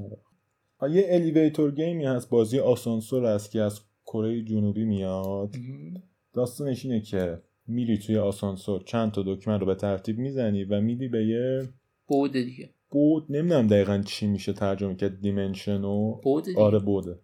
آه، 0.78 0.90
یه 0.90 1.06
الیویتور 1.08 1.70
گیمی 1.70 2.04
هست. 2.04 2.30
بازی 2.30 2.58
آسانسور 2.58 3.24
هست 3.24 3.50
که 3.50 3.60
از 3.60 3.80
کره 4.12 4.42
جنوبی 4.42 4.84
میاد. 4.84 5.54
داستانش 6.32 6.84
اینه 6.84 7.00
که 7.00 7.42
میری 7.66 7.98
توی 7.98 8.16
آسانسور 8.16 8.82
چند 8.82 9.12
تا 9.12 9.22
دکمه 9.26 9.58
رو 9.58 9.66
به 9.66 9.74
ترتیب 9.74 10.18
می‌زنی 10.18 10.64
و 10.64 10.80
میری 10.80 11.08
به 11.08 11.26
یه 11.26 11.68
بود 12.06 12.32
دیگه. 12.32 12.70
بود 12.90 13.26
نمی‌دونم 13.30 13.66
دقیقا 13.66 14.02
چی 14.06 14.26
میشه 14.26 14.52
ترجمه 14.52 14.94
کرد 14.94 15.20
دیمنشن 15.20 15.84
و 15.84 16.20
بود 16.22 16.44
دیگه. 16.44 16.60
آره 16.60 16.78
بوده 16.78 17.18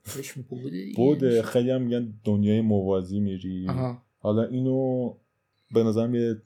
بوده 0.96 1.42
خیلی 1.42 1.70
هم 1.70 1.82
میگن 1.82 2.14
دنیای 2.24 2.60
موازی 2.60 3.20
میری. 3.20 3.68
آها. 3.68 4.02
حالا 4.18 4.44
اینو 4.44 5.14
به 5.74 5.82
نظرم 5.82 6.14
یه, 6.14 6.36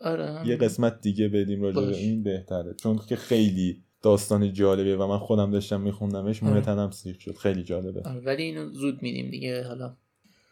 آره. 0.00 0.48
یه 0.48 0.56
قسمت 0.56 1.00
دیگه 1.00 1.28
بدیم 1.28 1.62
راجع 1.62 1.80
به. 1.80 1.96
این 1.96 2.22
بهتره. 2.22 2.74
چون 2.74 3.00
که 3.08 3.16
خیلی 3.16 3.84
داستان 4.02 4.52
جالبه 4.52 4.96
و 4.96 5.06
من 5.06 5.18
خودم 5.18 5.50
داشتم 5.50 5.80
میخوندمش 5.80 6.42
موی 6.42 6.52
آره. 6.52 6.60
تنم 6.60 6.90
سیخ 6.90 7.20
شد. 7.20 7.36
خیلی 7.36 7.62
جالبه. 7.62 8.02
آره 8.02 8.20
ولی 8.20 8.42
اینو 8.42 8.70
زود 8.70 9.02
میدیم 9.02 9.30
دیگه. 9.30 9.64
حالا 9.68 9.96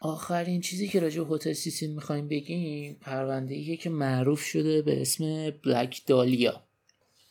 آخرین 0.01 0.61
چیزی 0.61 0.87
که 0.87 0.99
راجع 0.99 1.23
به 1.23 1.35
هتل 1.35 1.53
سیسیل 1.53 1.89
می‌خوایم 1.93 2.27
بگیم 2.27 2.97
پرونده 3.01 3.55
ایه 3.55 3.77
که 3.77 3.89
معروف 3.89 4.41
شده 4.41 4.81
به 4.81 5.01
اسم 5.01 5.49
بلک 5.49 6.01
دالیا. 6.05 6.61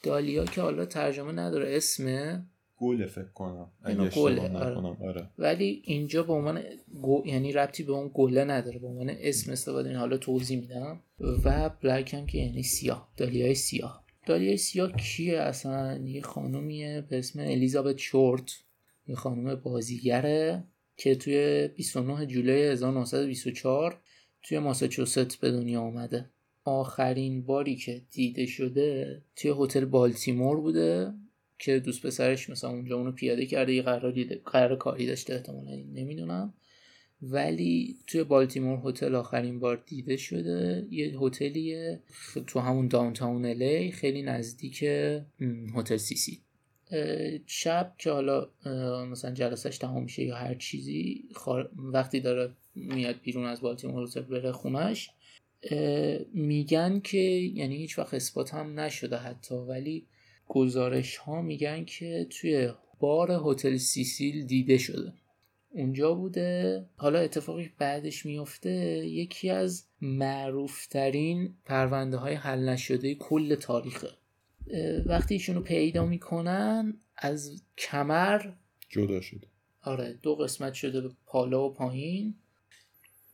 دالیا 0.03 0.45
که 0.45 0.61
حالا 0.61 0.85
ترجمه 0.85 1.33
نداره 1.33 1.77
اسمه؟ 1.77 2.43
گله 2.81 3.07
فکر 3.07 3.33
کنم. 3.35 3.67
اینو 3.87 4.03
اگه 4.03 4.11
گله، 4.11 4.59
آره. 4.59 4.97
آره. 5.09 5.29
ولی 5.39 5.83
اینجا 5.85 6.23
به 6.23 6.33
عنوان 6.33 6.63
گو... 7.03 7.23
یعنی 7.27 7.53
ربطی 7.53 7.83
به 7.83 7.93
اون 7.93 8.11
گله 8.15 8.45
نداره 8.45 8.79
به 8.79 8.87
عنوان 8.87 9.11
اسم 9.11 9.53
استفاده 9.53 9.89
این 9.89 9.99
حالا 9.99 10.17
توضیح 10.17 10.61
میدم. 10.61 11.01
و 11.45 11.71
بلک 11.83 12.15
هم 12.15 12.27
که 12.27 12.39
یعنی 12.39 12.63
سیاه 12.63 13.09
دالیای 13.17 13.55
سیاه. 13.55 14.05
دالیای 14.29 14.57
سیاه 14.57 14.93
کیه 14.93 15.39
اصلا؟ 15.39 15.99
یه 16.05 16.23
خانومیه 16.23 17.01
به 17.09 17.19
اسم 17.19 17.41
الیزابت 17.41 17.99
شورت. 17.99 18.59
یه 19.07 19.15
خانم 19.15 19.55
بازیگره 19.55 20.65
که 20.97 21.15
توی 21.15 21.69
29 21.69 22.27
جولای 22.27 22.63
1924 22.63 24.01
توی 24.43 24.59
ماساچوست 24.59 25.41
به 25.41 25.51
دنیا 25.51 25.81
آمده 25.81 26.31
آخرین 26.65 27.43
باری 27.43 27.77
که 27.77 28.03
دیده 28.11 28.47
شده 28.47 29.23
توی 29.37 29.55
هتل 29.59 29.85
بالتیمور 29.85 30.61
بوده 30.61 31.13
که 31.59 31.79
دوست 31.79 32.07
پسرش 32.07 32.51
مثلا 32.51 32.71
اونجا 32.71 32.97
اونو 32.97 33.13
پیاده 33.13 33.47
کرده 33.47 33.75
یه 33.75 33.83
قراری 33.83 34.25
قرار 34.25 34.77
کاری 34.77 35.07
داشته 35.07 35.35
احتمالا 35.35 35.77
نمی‌دونم. 35.77 36.55
ولی 37.23 37.97
توی 38.07 38.25
بالتیمور 38.25 38.81
هتل 38.85 39.15
آخرین 39.15 39.61
بار 39.61 39.83
دیده 39.87 40.17
شده. 40.17 40.87
یه 40.91 41.19
هتلیه 41.21 42.01
تو 42.47 42.61
همون 42.61 42.89
داونتاون 42.89 43.45
الی 43.45 43.91
خیلی 43.91 44.23
نزدیک 44.23 44.83
هتل 45.75 45.97
سیسی 45.97 46.41
شب 47.47 47.95
که 47.99 48.11
حالا 48.11 48.49
مثلا 49.11 49.31
جلسش 49.31 49.79
تمام 49.79 50.03
میشه 50.03 50.23
یا 50.25 50.37
هر 50.37 50.55
چیزی 50.55 51.25
وقتی 51.77 52.21
داره 52.21 52.51
میاد 52.75 53.21
بیرون 53.23 53.45
از 53.45 53.61
بالتیمور 53.61 54.09
هتل 54.09 54.21
بره 54.21 54.53
خونش 54.53 55.11
میگن 56.35 57.01
که 57.01 57.19
یعنی 57.55 57.77
هیچ 57.77 57.99
وقت 57.99 58.15
اثبات 58.15 58.55
هم 58.55 58.81
نشده 58.81 59.17
حتی 59.17 59.55
ولی 59.55 60.07
گزارش 60.49 61.17
ها 61.17 61.43
میگن 61.43 61.85
که 61.85 62.27
توی 62.31 62.71
بار 63.01 63.41
هتل 63.45 63.77
سیسیل 63.77 64.47
دیده 64.47 64.79
شده. 64.79 65.13
اونجا 65.71 66.15
بوده. 66.15 66.85
حالا 66.97 67.19
اتفاقی 67.19 67.73
بعدش 67.79 68.27
میفته 68.27 68.71
یکی 69.07 69.51
از 69.51 69.85
معروفترین 70.01 71.55
پرونده 71.65 72.17
های 72.17 72.35
حل 72.35 72.69
نشده 72.69 73.15
کل 73.15 73.55
تاریخه. 73.55 74.09
وقتی 75.07 75.35
ایشونو 75.35 75.61
پیدا 75.61 76.07
می‌کنن 76.07 76.95
از 77.17 77.63
کمر 77.79 78.51
جدا 78.89 79.21
شده. 79.21 79.47
آره 79.83 80.19
دو 80.23 80.35
قسمت 80.35 80.75
شده 80.75 81.01
به 81.01 81.11
بالا 81.33 81.65
و 81.65 81.73
پایین. 81.73 82.35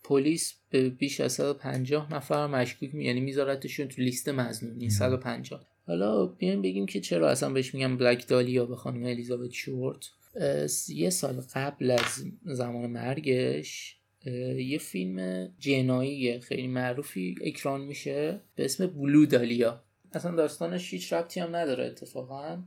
پلیس 0.05 0.55
به 0.71 0.91
بیش 0.91 1.21
از 1.21 1.33
150 1.33 2.15
نفر 2.15 2.47
مشکوک 2.47 2.95
می... 2.95 3.05
یعنی 3.05 3.21
میذارتشون 3.21 3.89
تو 3.89 4.03
لیست 4.03 4.29
مزنونی 4.29 4.91
150 4.91 5.67
حالا 5.87 6.27
بیایم 6.27 6.63
بگیم 6.63 6.87
که 6.87 7.01
چرا 7.01 7.31
اصلا 7.31 7.51
بهش 7.51 7.75
میگم 7.75 7.97
بلک 7.97 8.29
دالیا 8.29 8.67
به 8.67 8.77
خانم 8.77 9.05
الیزابت 9.05 9.51
شورت؟ 9.51 10.11
یه 10.89 11.11
سال 11.11 11.41
قبل 11.55 11.91
از 11.91 12.25
زمان 12.45 12.91
مرگش 12.91 13.97
یه 14.57 14.79
فیلم 14.79 15.49
جنایی 15.59 16.41
خیلی 16.41 16.67
معروفی 16.67 17.35
اکران 17.45 17.81
میشه 17.81 18.41
به 18.55 18.65
اسم 18.65 18.87
بلو 18.87 19.27
دالیا 19.27 19.85
اصلا 20.13 20.37
داستانش 20.37 20.91
هیچ 20.91 21.13
ربطی 21.13 21.41
هم 21.41 21.57
نداره 21.57 21.85
اتفاقا. 21.85 22.63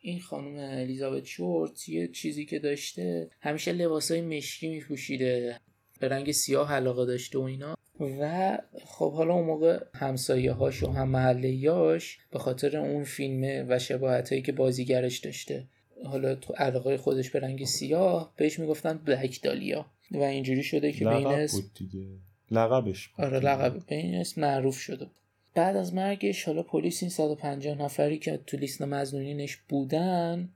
این 0.00 0.20
خانم 0.20 0.56
الیزابت 0.56 1.24
شورت 1.24 1.88
یه 1.88 2.08
چیزی 2.08 2.44
که 2.44 2.58
داشته 2.58 3.30
همیشه 3.40 3.72
لباسای 3.72 4.22
مشکی 4.22 4.68
میپوشیده 4.68 5.56
به 6.00 6.08
رنگ 6.08 6.32
سیاه 6.32 6.72
علاقه 6.72 7.06
داشته 7.06 7.38
و 7.38 7.42
اینا. 7.42 7.74
و 8.00 8.58
خب 8.84 9.12
حالا 9.12 9.34
اون 9.34 9.46
موقع 9.46 9.84
همسایه 9.94 10.52
هاش 10.52 10.82
و 10.82 10.92
هم 10.92 11.08
محلیاش 11.08 12.18
به 12.30 12.38
خاطر 12.38 12.76
اون 12.76 13.04
فیلمه 13.04 13.66
و 13.68 13.78
شباهت 13.78 14.28
هایی 14.28 14.42
که 14.42 14.52
بازیگرش 14.52 15.18
داشته 15.18 15.68
حالا 16.04 16.34
تو 16.34 16.52
علاقه 16.52 16.96
خودش 16.96 17.30
به 17.30 17.40
رنگ 17.40 17.64
سیاه 17.64 18.32
بهش 18.36 18.58
می‌گفتن 18.58 19.00
بلک 19.04 19.42
دالیا 19.42 19.86
و 20.10 20.22
اینجوری 20.22 20.62
شده 20.62 20.92
که 20.92 21.04
لقب 21.04 21.26
اسم 21.26 21.60
بود 21.60 21.70
دیگه. 21.74 22.06
لقبش 22.50 23.08
بود 23.08 23.24
آره. 23.24 23.38
لقب. 23.38 23.86
به 23.86 23.94
این 23.94 24.14
اسم 24.14 24.40
معروف 24.40 24.78
شده. 24.78 25.06
بعد 25.54 25.76
از 25.76 25.94
مرگش 25.94 26.44
حالا 26.44 26.62
پلیس 26.62 27.02
این 27.02 27.10
150 27.10 27.82
نفری 27.82 28.18
که 28.18 28.40
تو 28.46 28.56
لیست 28.56 28.82
مزنونینش 28.82 29.56
بودن 29.56 30.48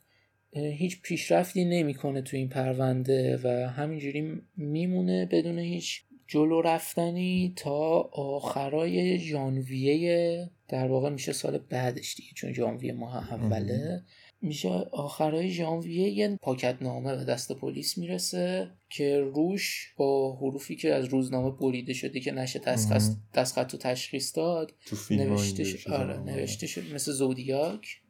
هیچ 0.52 1.02
پیشرفتی 1.02 1.64
نمی‌کنه 1.64 2.22
تو 2.22 2.36
این 2.36 2.48
پرونده 2.48 3.40
و 3.44 3.68
همینجوری 3.70 4.42
میمونه 4.56 5.26
بدون 5.26 5.58
هیچ 5.58 6.02
جلو 6.26 6.60
رفتنی 6.60 7.52
تا 7.56 8.00
آخرای 8.12 9.18
ژانویه 9.18 10.50
در 10.68 10.86
واقع 10.86 11.10
میشه 11.10 11.32
سال 11.32 11.58
بعدش 11.58 12.14
دیگه 12.14 12.28
چون 12.34 12.52
ژانویه 12.52 12.92
ماه 12.92 13.34
اوله. 13.34 14.02
میشه 14.42 14.68
آخرای 14.92 15.50
ژانویه 15.50 16.08
یه 16.08 16.36
پاکت 16.42 16.76
نامه 16.80 17.16
به 17.16 17.24
دست 17.24 17.52
پلیس 17.52 17.98
می‌رسه 17.98 18.70
که 18.90 19.20
روش 19.20 19.94
با 19.96 20.36
حروفی 20.36 20.76
که 20.76 20.94
از 20.94 21.04
روزنامه 21.04 21.50
بریده 21.50 21.92
شده 21.92 22.20
که 22.20 22.32
نشه 22.32 22.58
دستخط. 22.58 23.02
دستخط 23.34 23.72
رو 23.72 23.78
تشخیص 23.78 24.36
داد 24.36 24.74
تو 24.86 24.96
نوشته 25.10 25.64
شده. 25.64 25.94
آره 25.94 26.20
نوشته 26.20 26.66
شده 26.66 26.94
مثل 26.94 27.12
زودیاک 27.12 28.00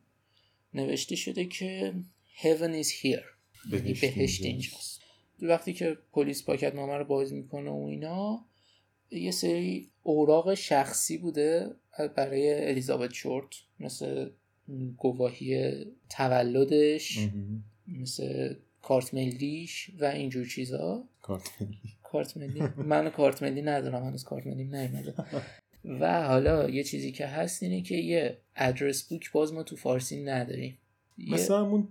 نوشته 0.74 1.16
شده 1.16 1.44
که 1.44 1.94
heaven 2.42 2.82
is 2.82 2.88
here 2.88 3.24
یعنی 3.72 3.92
بهشت. 3.92 4.44
اینجاست 4.44 5.00
وقتی 5.42 5.72
که 5.72 5.98
پلیس 6.12 6.44
پاکت 6.44 6.74
نامه 6.74 6.96
رو 6.96 7.04
باز 7.04 7.32
می‌کنه 7.32 7.70
و 7.70 7.86
اینا 7.90 8.44
یه 9.10 9.30
سری 9.30 9.90
اوراق 10.02 10.54
شخصی 10.54 11.18
بوده 11.18 11.70
برای 12.16 12.68
الیزابت 12.68 13.12
شورت 13.12 13.48
مثل 13.80 14.30
گواهی 14.96 15.74
تولدش 16.10 17.18
مهم. 17.18 17.64
مثل 17.88 18.54
کارت 18.82 19.14
ملیش 19.14 19.90
و 20.00 20.04
اینجور 20.04 20.46
چیزا 20.46 21.04
کارت 21.22 21.50
ملی. 21.60 21.78
کارت 22.02 22.36
ملی 22.36 22.62
من 22.76 23.10
کارت 23.10 23.42
ملی 23.42 23.62
ندارم 23.62 24.06
هنوز 24.06 24.24
کارت 24.24 24.46
ملی 24.46 24.64
نیومده 24.64 25.14
و 25.84 26.26
حالا 26.26 26.70
یه 26.70 26.84
چیزی 26.84 27.12
که 27.12 27.26
هست 27.26 27.62
اینه 27.62 27.82
که 27.82 27.94
یه 27.94 28.38
ادرس 28.56 29.08
بوک 29.08 29.32
باز 29.32 29.52
ما 29.52 29.62
تو 29.62 29.76
فارسی 29.76 30.24
نداریم 30.24 30.78
مثلا 31.18 31.64
همون 31.64 31.88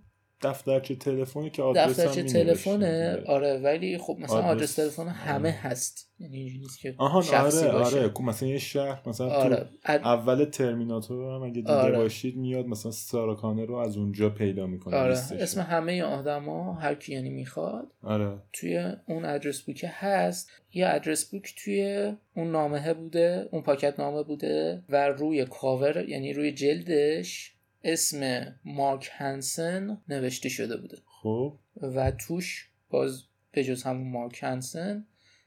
دفترچه 0.49 0.95
تلفنی 0.95 1.49
که 1.49 1.61
آدرس 1.63 1.99
دفترچه 1.99 2.23
تلفنه 2.23 3.23
آره 3.27 3.57
ولی 3.57 3.97
خب 3.97 4.17
مثلا 4.19 4.37
آدرس- 4.41 4.55
آدرس 4.55 4.75
تلفن 4.75 5.07
همه 5.07 5.39
آره. 5.49 5.51
هست 5.51 6.11
یعنی 6.19 6.37
اینجوری 6.37 6.59
نیست 6.59 6.79
که 6.79 6.95
آهان 6.97 7.21
شخصی 7.21 7.65
آره 7.65 7.77
باشه 7.77 7.99
آره 7.99 8.11
مثلا 8.21 8.49
یه 8.49 8.57
شهر 8.57 9.01
مثلا 9.05 9.29
آره 9.29 9.55
تو 9.55 9.63
اد- 9.85 10.01
اول 10.01 10.45
ترمیناتور 10.45 11.35
هم 11.35 11.43
اگه 11.43 11.53
دیده 11.53 11.73
آره. 11.73 11.97
باشید 11.97 12.37
میاد 12.37 12.65
مثلا 12.65 12.91
ساراکانه 12.91 13.65
رو 13.65 13.75
از 13.75 13.97
اونجا 13.97 14.29
پیدا 14.29 14.67
می‌کنه 14.67 14.95
آره. 14.97 15.11
اسم 15.39 15.61
همه 15.61 16.03
آدما 16.03 16.73
هر 16.73 16.95
کی 16.95 17.13
یعنی 17.13 17.29
می‌خواد 17.29 17.87
آره 18.03 18.37
توی 18.53 18.91
اون 19.07 19.25
ادرس 19.25 19.61
بوک 19.61 19.85
هست 19.89 20.51
یه 20.73 20.87
ادرس 20.89 21.25
بوک 21.25 21.53
توی 21.63 22.11
اون 22.35 22.51
نامه 22.51 22.93
بوده 22.93 23.49
اون 23.51 23.61
پاکت 23.61 23.99
نامه 23.99 24.23
بوده 24.23 24.83
و 24.89 25.09
روی 25.09 25.45
کاور 25.45 26.09
یعنی 26.09 26.33
روی 26.33 26.51
جلدش 26.51 27.54
اسم 27.85 28.53
مارک 28.65 29.09
هنسن 29.11 30.01
نوشته 30.09 30.49
شده 30.49 30.77
بوده. 30.77 30.97
خب. 31.05 31.59
و 31.81 32.11
توش 32.11 32.69
باز 32.89 33.23
به 33.51 33.63
جز 33.63 33.83
همون 33.83 34.07
مارک 34.07 34.39
هنسن 34.43 35.05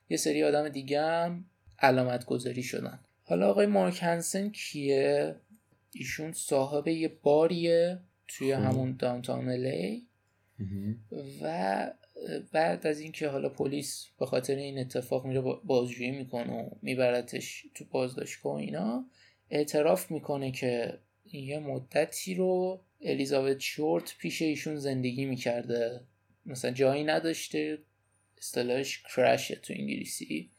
یه 0.08 0.16
سری 0.16 0.44
آدم 0.44 0.68
دیگه 0.68 1.00
هم 1.00 1.44
علامت 1.78 2.24
گذاری 2.24 2.62
شدن. 2.62 3.00
حالا 3.22 3.50
آقای 3.50 3.66
مارک 3.66 3.98
هنسن 4.02 4.48
کیه؟ 4.48 5.36
ایشون 5.92 6.32
صاحب 6.32 6.88
یه 6.88 7.08
باریه 7.22 8.00
توی 8.28 8.52
همون 8.52 8.96
داونتاون 8.96 9.48
الی 9.48 10.08
و 11.42 11.92
بعد 12.52 12.86
از 12.86 13.00
اینکه 13.00 13.28
حالا 13.28 13.48
پلیس 13.48 14.06
به 14.18 14.26
خاطر 14.26 14.54
این 14.54 14.78
اتفاق 14.78 15.26
میره 15.26 15.40
بازجویی 15.64 16.10
می‌کنه 16.10 16.52
و 16.52 16.70
میبرتش 16.82 17.66
تو 17.74 17.84
بازداشتگاه 17.84 18.52
و 18.52 18.56
اینا 18.56 19.04
اعتراف 19.50 20.10
می‌کنه 20.10 20.50
که 20.50 20.98
یه 21.32 21.58
مدتی 21.58 22.34
رو 22.34 22.80
الیزابت 23.00 23.60
شورت 23.60 24.14
پیش 24.18 24.42
ایشون 24.42 24.76
زندگی 24.76 25.24
می‌کرده. 25.24 26.00
مثلا 26.46 26.70
جایی 26.70 27.04
نداشته 27.04 27.78
اصطلاحش 28.38 29.02
کرشه 29.02 29.54
تو 29.54 29.74
انگلیسی. 29.76 30.50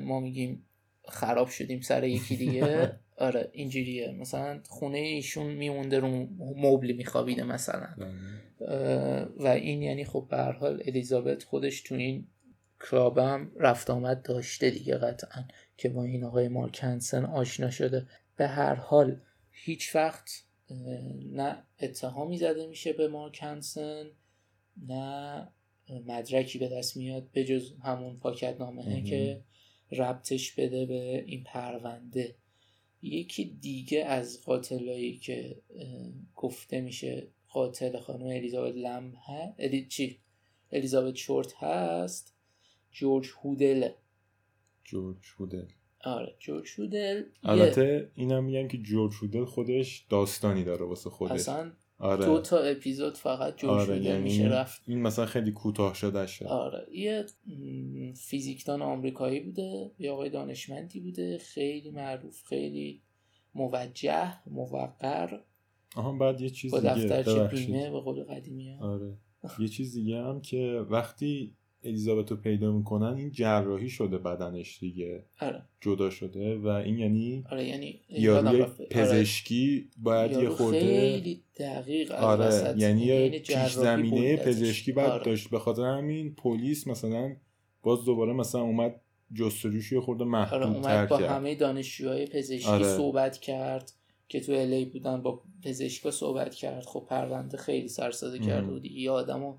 ما 0.00 0.20
میگیم 0.20 0.66
خراب 1.08 1.48
شدیم 1.48 1.80
سر 1.80 2.04
یکی 2.04 2.36
دیگه. 2.36 2.92
آره 3.16 3.48
اینجوریه. 3.52 4.12
مثلا 4.12 4.60
خونه 4.68 4.98
ایشون 4.98 5.46
میمونده 5.46 5.98
رو 5.98 6.08
مبلی 6.56 6.92
میخوابیده 6.92 7.42
مثلا. 7.42 7.88
و 9.36 9.46
این 9.46 9.82
یعنی 9.82 10.04
خب 10.04 10.26
به 10.30 10.36
هر 10.36 10.52
حال 10.52 10.82
الیزابت 10.86 11.42
خودش 11.42 11.80
تو 11.80 11.94
این 11.94 12.26
کلابم 12.90 13.52
رفت 13.56 13.90
آمد 13.90 14.22
داشته 14.22 14.70
دیگه 14.70 14.98
قطعا 14.98 15.44
که 15.76 15.88
با 15.88 16.04
این 16.04 16.24
آقای 16.24 16.48
مارک 16.48 16.78
هنسن 16.82 17.24
آشنا 17.24 17.70
شده. 17.70 18.06
به 18.36 18.46
هر 18.46 18.74
حال 18.74 19.20
هیچ 19.64 19.96
وقت 19.96 20.44
نه 21.32 21.62
اتهامی 21.80 22.38
زده 22.38 22.66
میشه 22.66 22.92
به 22.92 23.08
مارک 23.08 23.38
هنسن 23.42 24.10
نه 24.86 25.48
مدرکی 26.06 26.58
به 26.58 26.68
دست 26.68 26.96
میاد 26.96 27.30
به 27.32 27.44
جز 27.44 27.74
همون 27.82 28.18
پاکت 28.18 28.60
نامه 28.60 29.02
که 29.02 29.44
ربطش 29.92 30.52
بده 30.52 30.86
به 30.86 31.24
این 31.26 31.44
پرونده. 31.44 32.34
یکی 33.02 33.44
دیگه 33.44 34.04
از 34.04 34.42
قاتلایی 34.42 35.16
که 35.16 35.62
گفته 36.34 36.80
میشه 36.80 37.26
قاتل 37.48 38.00
خانم 38.00 38.26
الیزابت 38.26 38.74
لم 38.74 39.14
الی... 39.58 39.86
چی؟ 39.86 40.20
الیزابت 40.72 41.14
شورت 41.14 41.54
هست 41.56 42.34
جورج 42.92 43.28
هودل. 43.42 43.88
جورج 44.84 45.18
هودل. 45.38 45.66
آره 46.04 46.34
جورج 46.38 46.68
هودل 46.78 47.22
البته 47.42 48.10
اینم 48.14 48.44
میگن 48.44 48.68
که 48.68 48.78
جورج 48.78 49.12
هودل 49.22 49.44
خودش 49.44 50.06
داستانی 50.10 50.64
داره 50.64 50.86
واسه 50.86 51.10
خودش. 51.10 51.32
اصلا 51.32 51.72
آره. 51.98 52.26
دو 52.26 52.40
تا 52.40 52.58
اپیزود 52.58 53.16
فقط 53.16 53.56
جورج 53.56 53.90
آره 53.90 54.02
یعنی 54.02 54.22
میشه 54.22 54.48
رفت. 54.48 54.82
این 54.86 55.02
مثلا 55.02 55.26
خیلی 55.26 55.52
کوتاه 55.52 55.94
شده 55.94 56.26
شد 56.26 56.44
آره 56.44 56.86
یه 56.92 57.26
فیزیکدان 58.16 58.82
آمریکایی 58.82 59.40
بوده 59.40 59.90
یه 59.98 60.10
آقای 60.10 60.30
دانشمندی 60.30 61.00
بوده 61.00 61.38
خیلی 61.38 61.90
معروف 61.90 62.42
خیلی 62.42 63.02
موجه 63.54 64.48
موقر. 64.48 65.40
آها 65.96 66.12
بعد 66.12 66.40
یه 66.40 66.50
چیز 66.50 66.74
دیگه 66.74 67.22
با 67.26 67.44
بیمه 67.44 67.90
به 67.90 68.00
قول 68.00 68.24
قدیمی 68.24 68.70
آره. 68.70 69.16
یه 69.58 69.68
چیز 69.68 69.94
دیگه 69.94 70.22
هم 70.22 70.40
که 70.40 70.86
وقتی 70.90 71.56
الیزابت 71.84 72.30
رو 72.30 72.36
پیدا 72.36 72.72
می‌کنن 72.72 73.16
این 73.16 73.30
جراحی 73.30 73.90
شده 73.90 74.18
بدنش 74.18 74.78
دیگه 74.78 75.24
آره. 75.40 75.62
جدا 75.80 76.10
شده 76.10 76.56
و 76.56 76.66
این 76.66 76.98
یعنی 76.98 77.44
آره 77.50 77.64
یعنی 77.64 78.00
یاروی 78.08 78.64
پزشکی 78.90 79.78
آره. 79.78 80.02
باید 80.02 80.42
یه 80.42 80.48
خورده 80.48 80.80
خیلی 80.80 81.42
دقیق 81.58 82.12
آره 82.12 82.74
یعنی 82.76 83.02
یه 83.02 83.28
پیش 83.38 83.72
زمینه 83.72 84.36
پزشکی 84.36 84.92
باید 84.92 85.10
آره. 85.10 85.24
داشت 85.24 85.50
به 85.50 85.58
خاطر 85.58 85.82
همین 85.82 86.34
پلیس 86.34 86.86
مثلا 86.86 87.36
باز 87.82 88.04
دوباره 88.04 88.32
مثلا 88.32 88.60
اومد 88.60 89.00
جستجوش 89.34 89.92
یه 89.92 90.00
خورده 90.00 90.24
محدود 90.24 90.62
آره 90.62 90.76
اومد 90.76 91.08
با 91.08 91.16
همه 91.16 91.54
دانشجوهای 91.54 92.26
پزشکی 92.26 92.68
آره. 92.68 92.96
صحبت 92.96 93.38
کرد 93.38 93.92
که 94.28 94.40
تو 94.40 94.52
الی 94.52 94.84
بودن 94.84 95.22
با 95.22 95.42
پزشکا 95.64 96.10
صحبت 96.10 96.54
کرد 96.54 96.84
خب 96.84 97.06
پرونده 97.08 97.56
خیلی 97.56 97.88
سرساده 97.88 98.38
کرد 98.38 98.68
و 98.68 98.78
دیگه 98.78 99.10
آدمو 99.10 99.54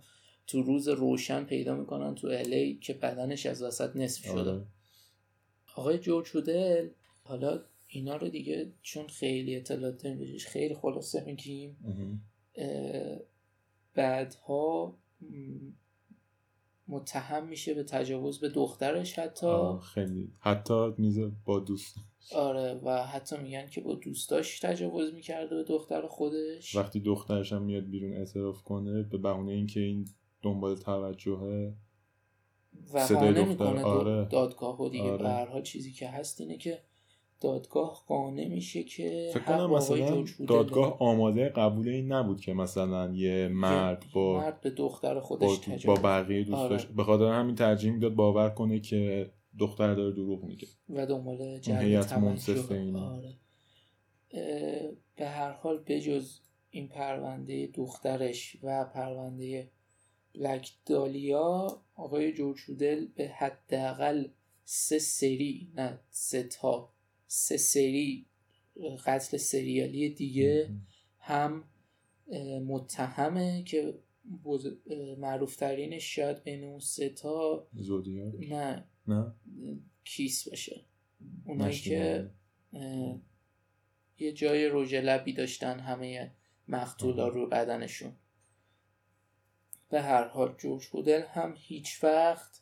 تو 0.49 0.61
روز 0.61 0.87
روشن 0.87 1.43
پیدا 1.43 1.75
می‌کنن 1.75 2.15
تو 2.15 2.27
الی 2.27 2.75
که 2.75 2.93
بدنش 2.93 3.45
از 3.45 3.63
وسط 3.63 3.95
نصف 3.95 4.25
شده. 4.25 4.51
آره. 4.51 4.65
آقای 5.75 5.97
جورج 5.97 6.27
هودل 6.33 6.89
حالا 7.23 7.61
اینا 7.87 8.15
رو 8.15 8.29
دیگه 8.29 8.71
چون 8.81 9.07
خیلی 9.07 9.55
اطلاعات 9.55 10.07
بهش 10.07 10.47
خیلی 10.47 10.75
خلاصه 10.75 11.23
میگیم. 11.25 11.77
بعدها 13.93 14.97
متهم 16.87 17.47
میشه 17.47 17.73
به 17.73 17.83
تجاوز 17.83 18.39
به 18.39 18.49
دخترش 18.49 19.19
حتی. 19.19 19.77
خیلی. 19.93 20.31
حتی 20.39 20.93
میزه 20.97 21.31
با 21.45 21.59
دوست. 21.59 21.95
آره 22.35 22.73
و 22.83 23.05
حتی 23.05 23.37
میگن 23.37 23.67
که 23.67 23.81
با 23.81 23.95
دوستاش 23.95 24.59
تجاوز 24.59 25.13
می‌کرده 25.13 25.55
به 25.55 25.63
دختر 25.63 26.07
خودش. 26.07 26.75
وقتی 26.75 26.99
دخترش 26.99 27.53
هم 27.53 27.61
میاد 27.61 27.83
بیرون 27.83 28.13
اعتراف 28.13 28.63
کنه 28.63 29.03
به 29.03 29.17
بهونه 29.17 29.51
اینکه 29.51 29.79
این 29.79 30.07
دنبال 30.41 30.75
توجهه 30.75 31.73
و 32.93 33.05
صدای 33.05 33.33
دختر 33.33 33.77
آره. 33.77 34.25
دادگاه 34.25 34.81
و 34.81 34.89
دیگه 34.89 35.11
آره. 35.11 35.23
به 35.23 35.29
هر 35.29 35.45
حال 35.45 35.61
چیزی 35.61 35.91
که 35.91 36.09
هست 36.09 36.41
اینه 36.41 36.57
که 36.57 36.81
دادگاه 37.41 38.03
قانع 38.07 38.47
میشه 38.47 38.83
که 38.83 39.29
فکر 39.33 39.43
کنم 39.43 39.69
مثلا 39.69 40.25
دادگاه 40.47 40.97
آماده 40.99 41.49
قبول 41.49 41.89
این 41.89 42.11
نبود 42.11 42.41
که 42.41 42.53
مثلا 42.53 43.13
یه 43.13 43.47
مرد 43.47 44.05
با 44.13 44.37
مرد 44.37 44.61
به 44.61 44.69
دختر 44.69 45.19
خودش 45.19 45.69
با, 45.85 45.93
با 45.93 46.01
بقیه 46.01 46.43
دوستاش 46.43 46.85
آره. 46.85 46.93
به 46.95 47.03
خاطر 47.03 47.25
همین 47.25 47.55
ترجیح 47.55 47.91
می‌داد 47.91 48.15
باور 48.15 48.49
کنه 48.49 48.79
که 48.79 49.31
دختر 49.59 49.93
داره 49.93 50.11
دروغ 50.11 50.43
میگه 50.43 50.67
و 50.89 51.05
دنبال 51.05 51.59
جلب 51.59 52.01
توجه 52.01 52.97
آره. 52.97 53.37
به 55.15 55.27
هر 55.27 55.51
حال 55.51 55.83
بجز 55.87 56.39
این 56.69 56.87
پرونده 56.87 57.67
دخترش 57.67 58.57
و 58.63 58.85
پرونده 58.85 59.71
بلک 60.35 60.71
دالیا 60.85 61.81
آقای 61.95 62.33
جورج 62.33 62.59
به 63.15 63.27
حداقل 63.27 64.27
سه 64.63 64.99
سری 64.99 65.71
نه 65.75 65.99
سه 66.09 66.43
تا 66.43 66.93
سه 67.27 67.57
سری 67.57 68.25
قتل 69.05 69.37
سریالی 69.37 70.09
دیگه 70.09 70.69
هم 71.19 71.63
متهمه 72.67 73.63
که 73.63 73.99
معروف 75.17 75.55
ترینش 75.55 76.15
شاید 76.15 76.43
بین 76.43 76.63
اون 76.63 76.79
سه 76.79 77.09
تا 77.09 77.67
نه. 78.47 78.85
نه؟ 79.07 79.33
کیس 80.03 80.49
باشه. 80.49 80.85
اونایی 81.45 81.77
که 81.77 82.29
یه 84.17 84.31
جای 84.31 84.65
روژ 84.65 84.93
لبی 84.93 85.33
داشتن 85.33 85.79
همه 85.79 86.31
مقتولا 86.67 87.27
رو 87.27 87.47
بدنشون. 87.49 88.11
به 89.89 90.01
هر 90.01 90.27
حال 90.27 90.55
جورج 90.57 90.87
هودل 90.93 91.21
هم 91.21 91.53
هیچ 91.57 92.03
وقت 92.03 92.61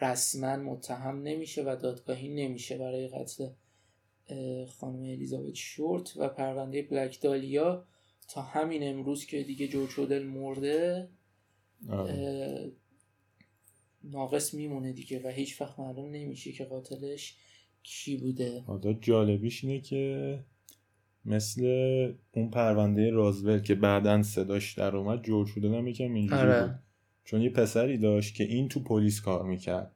رسما 0.00 0.56
متهم 0.56 1.22
نمیشه 1.22 1.62
و 1.62 1.76
دادگاهی 1.82 2.28
نمیشه 2.28 2.78
برای 2.78 3.08
قتل 3.08 3.48
خانم 4.66 5.02
الیزابت 5.02 5.54
شورت 5.54 6.16
و 6.16 6.28
پرونده 6.28 6.82
بلک 6.82 7.20
دالیا 7.20 7.86
تا 8.28 8.42
همین 8.42 8.88
امروز 8.88 9.26
که 9.26 9.42
دیگه 9.42 9.68
جورج 9.68 9.90
هودل 9.92 10.22
مرده 10.22 11.08
ناقص 14.04 14.54
میمونه 14.54 14.92
دیگه 14.92 15.22
و 15.24 15.28
هیچ 15.28 15.60
وقت 15.60 15.78
معلوم 15.78 16.10
نمیشه 16.10 16.52
که 16.52 16.64
قاتلش 16.64 17.36
کی 17.82 18.16
بوده. 18.16 18.60
حالا 18.60 18.92
جالبیش 18.92 19.64
اینه 19.64 19.80
که 19.80 20.38
مثل 21.28 21.62
اون 22.32 22.50
پرونده 22.50 23.10
رازول 23.10 23.58
که 23.58 23.74
بعدا 23.74 24.22
صداش 24.22 24.78
در 24.78 24.96
اومد 24.96 25.22
جورج 25.22 25.50
هودل 25.50 25.74
هم 25.74 25.86
یکم 25.86 26.14
اینجوری 26.14 26.40
آره. 26.40 26.66
بود. 26.66 26.78
چون 27.24 27.42
یه 27.42 27.50
پسری 27.50 27.98
داشت 27.98 28.34
که 28.34 28.44
این 28.44 28.68
تو 28.68 28.80
پلیس 28.80 29.20
کار 29.20 29.46
می‌کرد 29.46 29.92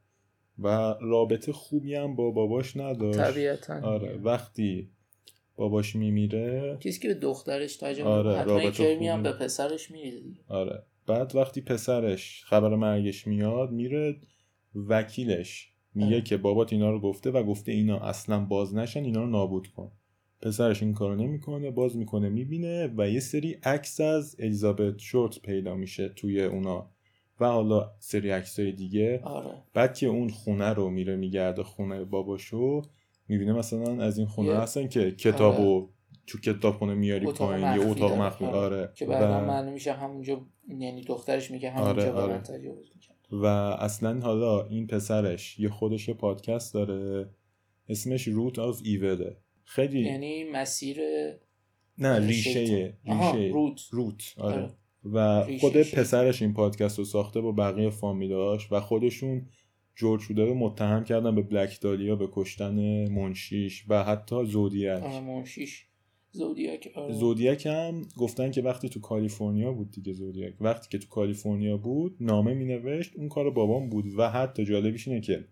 و 0.58 0.68
رابطه 1.00 1.52
خوبی 1.52 1.94
هم 1.94 2.16
با 2.16 2.30
باباش 2.30 2.76
نداشت. 2.76 3.18
طبیعتا. 3.18 3.80
آره 3.82 4.16
وقتی 4.16 4.90
باباش 5.56 5.96
میمیره. 5.96 6.78
کسی 6.80 7.00
که 7.00 7.08
به 7.08 7.14
دخترش 7.14 7.76
تجاوز 7.76 8.26
آره 8.26 8.44
رابطه 8.44 9.12
هم 9.12 9.22
به 9.22 9.32
پسرش 9.32 9.90
میره 9.90 10.20
آره. 10.48 10.82
بعد 11.06 11.36
وقتی 11.36 11.60
پسرش 11.60 12.44
خبر 12.44 12.76
مرگش 12.76 13.26
میاد 13.26 13.70
میره 13.70 14.16
وکیلش. 14.88 15.72
میگه 15.94 16.20
که 16.20 16.36
بابات 16.36 16.72
اینا 16.72 16.90
رو 16.90 17.00
گفته 17.00 17.30
و 17.30 17.42
گفته 17.42 17.72
اینا 17.72 17.98
اصلا 17.98 18.44
باز 18.44 18.74
نشن 18.74 19.04
اینا 19.04 19.20
رو 19.20 19.30
نابود 19.30 19.68
کن. 19.68 19.92
پسرش 20.42 20.82
این 20.82 20.94
کارو 20.94 21.16
نمی‌کنه 21.16 21.70
باز 21.70 21.96
می‌کنه 21.96 22.28
می‌بینه 22.28 22.94
و 22.96 23.10
یه 23.10 23.20
سری 23.20 23.52
عکس 23.52 24.00
از 24.00 24.36
الیزابت 24.38 24.98
شورت 24.98 25.38
پیدا 25.38 25.74
میشه 25.74 26.08
توی 26.08 26.42
اونا 26.42 26.90
و 27.40 27.46
حالا 27.46 27.90
سری 27.98 28.30
عکسای 28.30 28.72
دیگه 28.72 29.20
آره. 29.24 29.62
بعد 29.74 29.94
که 29.94 30.06
اون 30.06 30.28
خونه 30.28 30.72
رو 30.72 30.90
میره 30.90 31.16
میگرده 31.16 31.62
خونه 31.62 32.04
باباشو 32.04 32.82
می‌بینه 33.28 33.52
مثلا 33.52 34.02
از 34.02 34.18
این 34.18 34.26
خونه 34.26 34.54
هستن 34.54 34.88
که 34.88 35.10
کتابو 35.10 35.76
آره. 35.76 35.88
تو 36.26 36.38
کتاب 36.38 36.74
خونه 36.74 36.94
میاری 36.94 37.26
پایین 37.26 37.80
یه 37.80 37.90
اتاق 37.90 38.12
مخفی 38.12 38.44
آره. 38.44 38.56
آره. 38.56 38.92
که 38.94 39.06
بعدا 39.06 39.42
و... 39.42 39.44
معلوم 39.44 39.72
میشه 39.72 39.92
همونجا 39.92 40.46
یعنی 40.68 41.04
دخترش 41.04 41.50
میگه 41.50 41.70
همونجا 41.70 42.12
آره. 42.14 42.34
آره. 42.34 42.42
و 43.32 43.46
اصلا 43.46 44.20
حالا 44.20 44.66
این 44.66 44.86
پسرش 44.86 45.58
یه 45.58 45.68
خودش 45.68 46.10
پادکست 46.10 46.74
داره 46.74 47.30
اسمش 47.88 48.28
روت 48.28 48.58
آف 48.58 48.80
ایوده 48.84 49.36
خیلی 49.64 50.00
یعنی 50.00 50.44
مسیر 50.44 51.00
نه 51.98 52.26
ریشه 52.26 52.94
ریشه 53.04 53.50
روت. 53.52 53.80
روت 53.90 54.34
آره 54.36 54.56
آره. 54.56 54.72
و 55.12 55.46
خود. 55.60 55.76
پسرش 55.76 56.42
این 56.42 56.54
پادکست 56.54 56.98
رو 56.98 57.04
ساخته 57.04 57.40
با 57.40 57.52
بقیه 57.52 57.90
فامیلاش 57.90 58.72
و 58.72 58.80
خودشون 58.80 59.46
جورج 59.96 60.20
شوده 60.20 60.44
رو 60.44 60.54
متهم 60.54 61.04
کردن 61.04 61.34
به 61.34 61.42
بلک 61.42 61.80
دالیا 61.80 62.16
به 62.16 62.28
کشتن 62.32 63.08
منشیش 63.08 63.84
و 63.88 64.04
حتی 64.04 64.44
زودیک 64.44 64.88
آره 64.88 65.20
منشیش 65.20 65.86
زودیاک 66.32 66.92
آره. 66.94 67.14
زودیک 67.14 67.66
هم 67.66 68.02
گفتن 68.16 68.50
که 68.50 68.62
وقتی 68.62 68.88
تو 68.88 69.00
کالیفرنیا 69.00 69.72
بود 69.72 69.90
دیگه 69.90 70.12
زودیک 70.12 70.54
وقتی 70.60 70.88
که 70.90 70.98
تو 70.98 71.08
کالیفرنیا 71.08 71.76
بود 71.76 72.16
نامه 72.20 72.54
می 72.54 72.64
نوشت 72.64 73.16
اون 73.16 73.28
کار 73.28 73.50
بابام 73.50 73.88
بود 73.88 74.04
و 74.16 74.30
حتی 74.30 74.64
جالبیش 74.64 75.08
اینه 75.08 75.20
که 75.20 75.44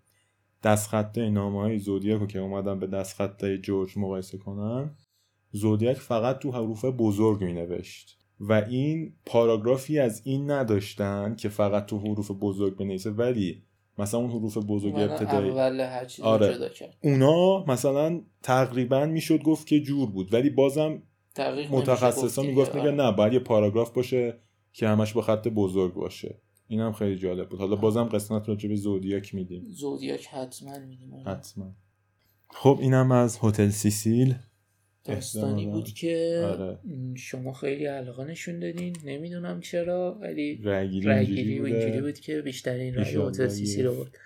دستخطه 0.62 1.30
نامه 1.30 1.60
های 1.60 1.78
زودیک 1.78 2.12
رو 2.12 2.26
که 2.26 2.38
اومدن 2.38 2.78
به 2.78 2.86
دستخطه 2.86 3.58
جورج 3.58 3.98
مقایسه 3.98 4.38
کنن 4.38 4.96
زودیک 5.52 5.96
فقط 5.96 6.38
تو 6.38 6.50
حروف 6.50 6.84
بزرگ 6.84 7.44
می 7.44 7.52
نوشت 7.52 8.18
و 8.40 8.52
این 8.52 9.12
پاراگرافی 9.26 9.98
از 9.98 10.22
این 10.24 10.50
نداشتن 10.50 11.36
که 11.36 11.48
فقط 11.48 11.86
تو 11.86 11.98
حروف 11.98 12.30
بزرگ 12.40 12.76
بنویسه 12.76 13.10
ولی 13.10 13.62
مثلا 13.98 14.20
اون 14.20 14.30
حروف 14.30 14.58
بزرگ 14.58 14.94
ابتدایی 14.94 15.50
آره. 16.22 16.54
جدا 16.54 16.68
کرد 16.68 16.96
اونا 17.02 17.64
مثلا 17.64 18.20
تقریبا 18.42 19.06
می‌شد 19.06 19.42
گفت 19.42 19.66
که 19.66 19.80
جور 19.80 20.10
بود 20.10 20.32
ولی 20.32 20.50
بازم 20.50 21.02
متخصصا 21.70 22.42
می‌گفت. 22.42 22.74
میگه 22.74 22.90
نه 22.90 23.12
باید 23.12 23.32
یه 23.32 23.38
پاراگراف 23.38 23.90
باشه 23.90 24.38
که 24.72 24.88
همش 24.88 25.12
با 25.12 25.22
خط 25.22 25.48
بزرگ 25.48 25.94
باشه 25.94 26.40
این 26.70 26.80
هم 26.80 26.92
خیلی 26.92 27.16
جالب 27.18 27.48
بود. 27.48 27.58
حالا 27.60 27.76
بازم 27.76 28.04
قسمت 28.04 28.48
راجع 28.48 28.68
به 28.68 28.76
زودیاک 28.76 29.34
میدیم. 29.34 29.64
زودیاک 29.68 30.26
حتما 30.26 30.78
میدیم. 30.78 31.14
حتما. 31.26 31.74
خب 32.48 32.78
اینم 32.80 33.12
از 33.12 33.38
هتل 33.42 33.68
سیسیل. 33.68 34.34
داستانی. 35.04 35.66
بود 35.66 35.88
که 35.88 36.42
آره. 36.44 36.78
شما 37.14 37.52
خیلی 37.52 37.84
علاقه 37.84 38.24
نشون 38.24 38.58
دادین. 38.58 38.96
نمی‌دونم 39.04 39.60
چرا 39.60 40.18
ولی 40.20 40.60
رأیگیری 40.64 41.58
و. 41.60 41.64
اینجوری 41.64 42.00
بود 42.00 42.18
که 42.18 42.40
بیشترین 42.42 42.94
رأی 42.94 43.04
ایشالله 43.04 43.30
هتل 43.30 43.48
سیسی 43.48 43.78
یه- 43.78 43.84
رو 43.86 43.94
بود 43.94 44.16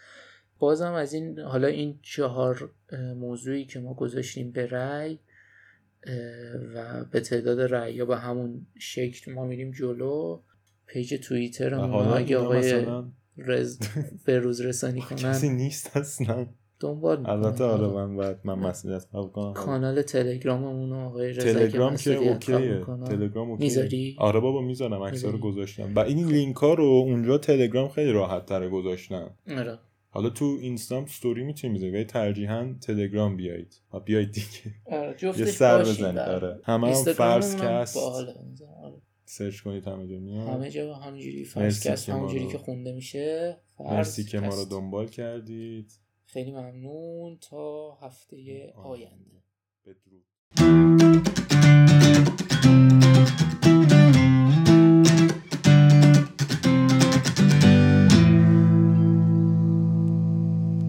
بازم 0.58 0.92
از 0.92 1.14
این 1.14 1.38
حالا 1.38 1.68
این 1.68 1.98
چهار 2.02 2.72
موضوعی 3.16 3.64
که 3.64 3.80
ما 3.80 3.94
گذاشتیم 3.94 4.50
به 4.50 4.66
رأی 4.66 5.18
اه، 6.06 6.14
و 6.74 7.04
به 7.04 7.20
تعداد 7.20 7.60
رأی 7.60 7.94
یا 7.94 8.04
به 8.06 8.16
همون 8.16 8.66
شکل 8.78 9.32
ما 9.32 9.44
میریم 9.46 9.70
جلو. 9.70 10.40
پیج 10.86 11.14
توییتر 11.14 11.74
ما 11.76 11.86
حالا 11.86 12.14
اگه 12.14 12.38
آقای 12.38 12.86
رز 13.38 13.78
به 14.26 14.38
روز 14.38 14.60
رسانی 14.60 15.00
کسی 15.00 15.46
کنن. 15.48 15.56
نیست 15.56 15.96
اصلا. 15.96 16.46
دنبال 16.80 17.26
البته 17.30 17.64
آره 17.64 17.86
من 17.86 18.16
باید 18.16 18.36
من 18.44 18.54
مسئولیت 18.54 19.06
قبول 19.14 19.28
کنم. 19.30 19.52
کانال 19.52 20.02
تلگراممون 20.02 20.90
رو 20.90 20.96
آقای 20.96 21.32
رضا 21.32 21.52
تلگرام 21.52 21.96
که 21.96 22.14
اوکیه. 22.14 22.84
تلگرام 23.06 23.50
اوکیه. 23.50 23.66
می‌ذاری؟ 23.66 24.16
آره 24.18 24.40
بابا 24.40 24.60
می‌ذارم 24.60 25.02
عکس‌ها 25.02 25.30
رو 25.30 25.36
می‌ذاری؟ 25.36 25.52
گذاشتم. 25.52 25.94
و 25.94 25.98
این 25.98 26.26
لینک 26.28 26.56
ها 26.56 26.74
رو 26.74 26.84
اونجا 26.84 27.38
تلگرام 27.38 27.88
خیلی 27.88 28.12
راحت 28.12 28.46
تره 28.46 28.68
گذاشتن. 28.68 29.30
آره. 29.48 29.78
حالا 30.10 30.30
تو 30.30 30.44
اینستام 30.62 31.06
ستوری 31.06 31.44
می‌تونید 31.44 31.76
بذارید 31.76 31.94
ولی 31.94 32.04
ترجیحاً 32.04 32.74
تلگرام 32.80 33.36
بیایید. 33.36 33.80
ها 33.92 33.98
بیایید 34.00 34.32
دیگه. 34.32 34.46
آره 34.86 35.08
یه 35.08 35.14
جفتش 35.14 35.48
سر 35.48 35.78
باشین 35.78 35.92
بزنید. 35.94 36.16
در- 36.16 36.34
آره. 36.34 36.60
همه 36.64 36.86
هم 36.86 37.04
کست. 37.04 37.98
سرچ 39.24 39.60
کنید 39.60 39.88
همه 39.88 40.06
جا 40.06 40.18
میاد. 40.18 40.48
همه 40.48 40.70
جا 40.70 40.94
همینجوری 40.94 41.44
فرض 41.44 41.62
مرسی 41.62 41.88
کست 41.88 42.06
که 42.06 42.12
ما 42.12 42.18
همونجوری 42.18 42.46
که 42.46 42.58
خونده 42.58 42.92
میشه. 42.92 43.56
مرسی 43.80 44.24
که 44.24 44.40
ما 44.40 44.54
رو. 44.54 44.64
دنبال 44.64 45.08
کردید. 45.08 45.92
خیلی 46.24 46.52
ممنون. 46.52 47.38
تا 47.40 47.94
هفته. 47.94 48.72
آینده. 48.76 49.42
بدرود. 49.86 51.28